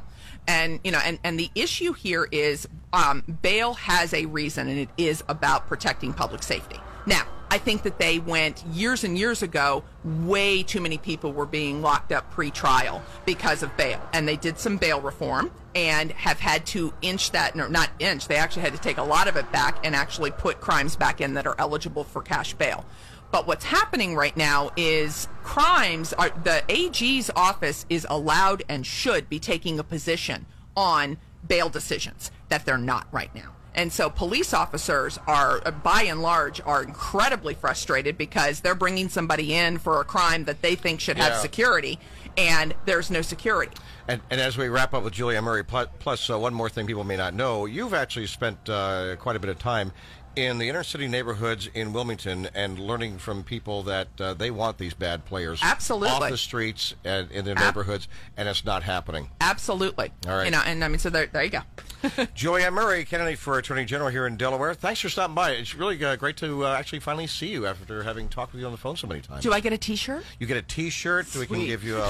and 0.47 0.81
you 0.85 0.91
know 0.91 1.01
and 1.05 1.19
and 1.25 1.39
the 1.39 1.51
issue 1.55 1.93
here 1.93 2.29
is 2.31 2.69
um, 2.93 3.23
bail 3.43 3.75
has 3.75 4.13
a 4.13 4.27
reason 4.27 4.69
and 4.69 4.79
it 4.79 4.89
is 4.99 5.23
about 5.29 5.67
protecting 5.69 6.13
public 6.13 6.43
safety 6.43 6.77
now 7.07 7.23
i 7.51 7.59
think 7.59 7.83
that 7.83 7.99
they 7.99 8.19
went 8.19 8.65
years 8.67 9.05
and 9.05 9.19
years 9.19 9.43
ago 9.43 9.83
way 10.05 10.63
too 10.63 10.81
many 10.81 10.99
people 10.99 11.33
were 11.33 11.47
being 11.47 11.83
locked 11.83 12.13
up 12.13 12.31
pre-trial 12.31 13.03
because 13.27 13.63
of 13.63 13.77
bail 13.77 14.01
and 14.13 14.27
they 14.27 14.37
did 14.37 14.59
some 14.59 14.77
bail 14.77 15.01
reform 15.01 15.51
and 15.75 16.11
have 16.13 16.41
had 16.41 16.65
to 16.67 16.93
inch 17.03 17.31
that 17.31 17.55
no 17.55 17.69
not 17.69 17.91
inch 17.99 18.29
they 18.29 18.37
actually 18.37 18.63
had 18.63 18.73
to 18.73 18.81
take 18.81 18.99
a 18.99 19.03
lot 19.03 19.29
of 19.29 19.37
it 19.37 19.51
back 19.53 19.85
and 19.85 19.95
actually 19.95 20.31
put 20.31 20.61
crimes 20.61 20.97
back 20.97 21.21
in 21.21 21.35
that 21.35 21.47
are 21.47 21.57
eligible 21.59 22.05
for 22.05 22.23
cash 22.23 22.55
bail 22.55 22.85
but 23.31 23.47
what's 23.47 23.65
happening 23.65 24.17
right 24.17 24.37
now 24.37 24.71
is 24.77 25.29
crimes 25.45 26.13
are 26.15 26.31
the 26.43 26.65
AG's 26.69 27.31
office 27.37 27.87
is 27.89 28.07
allowed 28.11 28.65
and 28.69 28.85
should 28.85 29.29
be 29.29 29.39
taking 29.39 29.79
a 29.79 29.85
position 29.85 30.47
on 30.77 31.17
bail 31.47 31.69
decisions 31.69 32.31
that 32.49 32.65
they're 32.65 32.79
not 32.79 33.07
right 33.13 33.33
now. 33.35 33.53
And 33.75 33.93
so 33.93 34.11
police 34.11 34.53
officers 34.53 35.19
are 35.27 35.61
by 35.85 36.03
and 36.03 36.23
large 36.23 36.61
are 36.63 36.83
incredibly 36.83 37.55
frustrated 37.55 38.19
because 38.19 38.61
they're 38.61 38.75
bringing 38.75 39.09
somebody 39.09 39.55
in 39.55 39.79
for 39.79 40.01
a 40.01 40.05
crime 40.05 40.45
that 40.45 40.61
they 40.63 40.75
think 40.75 41.01
should 41.01 41.19
have 41.19 41.33
Yeah. 41.35 41.39
security 41.41 41.99
and 42.37 42.75
there's 42.85 43.11
no 43.11 43.23
security. 43.23 43.73
And, 44.09 44.21
and 44.31 44.41
as 44.41 44.57
we 44.59 44.69
wrap 44.69 44.93
up 44.95 45.05
with 45.05 45.13
Julia 45.13 45.41
Murray, 45.43 45.63
plus, 45.65 45.89
plus 45.99 46.29
uh, 46.31 46.39
one 46.39 46.53
more 46.55 46.69
thing 46.69 46.87
people 46.87 47.05
may 47.05 47.17
not 47.17 47.35
know, 47.35 47.67
you've 47.67 47.95
actually 47.95 48.27
spent 48.27 48.69
uh, 48.69 49.17
quite 49.17 49.37
a 49.37 49.39
bit 49.41 49.51
of 49.51 49.59
time 49.59 49.93
in 50.37 50.59
the 50.59 50.69
inner 50.69 50.83
city 50.83 51.09
neighborhoods 51.09 51.69
in 51.75 51.93
Wilmington 51.93 52.49
and 52.55 52.79
learning 52.79 53.19
from 53.19 53.43
people 53.43 53.83
that 53.85 54.09
uh, 54.21 54.35
they 54.35 54.51
want 54.51 54.79
these 54.79 54.95
bad 54.95 55.25
players 55.25 55.61
Absolutely. 55.63 56.09
off 56.09 56.31
the 56.31 56.37
streets 56.37 56.95
and 57.05 57.31
in 57.31 57.45
their 57.45 57.59
Ab- 57.59 57.65
neighborhoods, 57.65 58.09
and 58.37 58.49
it's 58.49 58.65
not 58.65 58.83
happening. 58.83 59.29
Absolutely. 59.41 60.13
All 60.27 60.37
right. 60.37 60.45
You 60.45 60.51
know, 60.51 60.63
and 60.65 60.85
I 60.85 60.89
mean 60.89 60.99
so 60.99 61.11
there 61.11 61.27
there 61.27 61.45
you 61.45 61.51
go. 61.51 61.61
Julianne 62.03 62.73
Murray, 62.73 63.05
candidate 63.05 63.39
for 63.39 63.59
Attorney 63.59 63.85
General 63.85 64.09
here 64.11 64.27
in 64.27 64.37
Delaware. 64.37 64.73
Thanks 64.73 65.01
for 65.01 65.11
stopping 65.11 65.35
by. 65.35 65.51
It's 65.51 65.75
really 65.75 66.03
uh, 66.03 66.17
great 66.17 66.37
to 66.39 66.65
uh, 66.65 66.75
actually 66.75 67.01
finally 67.01 67.27
see 67.27 67.49
you 67.49 67.67
after 67.67 68.03
having 68.03 68.29
talked 68.29 68.53
with 68.53 68.61
you 68.61 68.67
on 68.67 68.73
the 68.73 68.79
phone 68.79 68.97
so 68.97 69.07
many 69.07 69.21
times. 69.21 69.43
Do 69.43 69.53
I 69.53 69.61
get 69.61 69.73
a 69.75 69.79
t-shirt? 69.79 70.25
You 70.39 70.47
get 70.47 70.57
a 70.57 70.63
T-shirt. 70.63 71.35
We 71.37 71.47
can 71.47 71.67
give 71.67 71.85
you 71.85 71.99
a, 71.99 72.01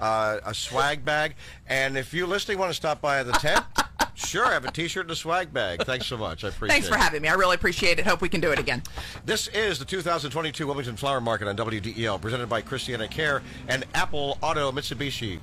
a, 0.00 0.02
uh, 0.02 0.40
a 0.46 0.54
swag 0.54 1.04
bag. 1.04 1.36
And 1.66 1.96
if 1.96 2.12
you 2.12 2.26
listening 2.26 2.58
want 2.58 2.70
to 2.70 2.74
stop 2.74 3.00
by 3.00 3.22
the 3.22 3.32
tent, 3.32 3.64
sure, 4.14 4.46
I 4.46 4.52
have 4.52 4.64
a 4.64 4.70
T-shirt 4.70 5.04
and 5.04 5.10
a 5.10 5.16
swag 5.16 5.52
bag. 5.52 5.84
Thanks 5.84 6.06
so 6.06 6.16
much. 6.16 6.44
I 6.44 6.48
appreciate 6.48 6.68
it. 6.68 6.72
Thanks 6.72 6.88
for 6.88 6.94
it. 6.94 7.00
having 7.00 7.22
me. 7.22 7.28
I 7.28 7.34
really 7.34 7.54
appreciate 7.54 7.98
it. 7.98 8.06
Hope 8.06 8.20
we 8.20 8.28
can 8.28 8.40
do 8.40 8.50
it 8.50 8.58
again. 8.58 8.82
This 9.24 9.48
is 9.48 9.78
the 9.78 9.84
2022 9.84 10.66
Wilmington 10.66 10.96
Flower 10.96 11.20
Market 11.20 11.48
on 11.48 11.56
WDEL, 11.56 12.20
presented 12.20 12.48
by 12.48 12.60
Christiana 12.60 13.08
Care 13.08 13.42
and 13.68 13.84
Apple 13.94 14.38
Auto 14.42 14.72
Mitsubishi. 14.72 15.40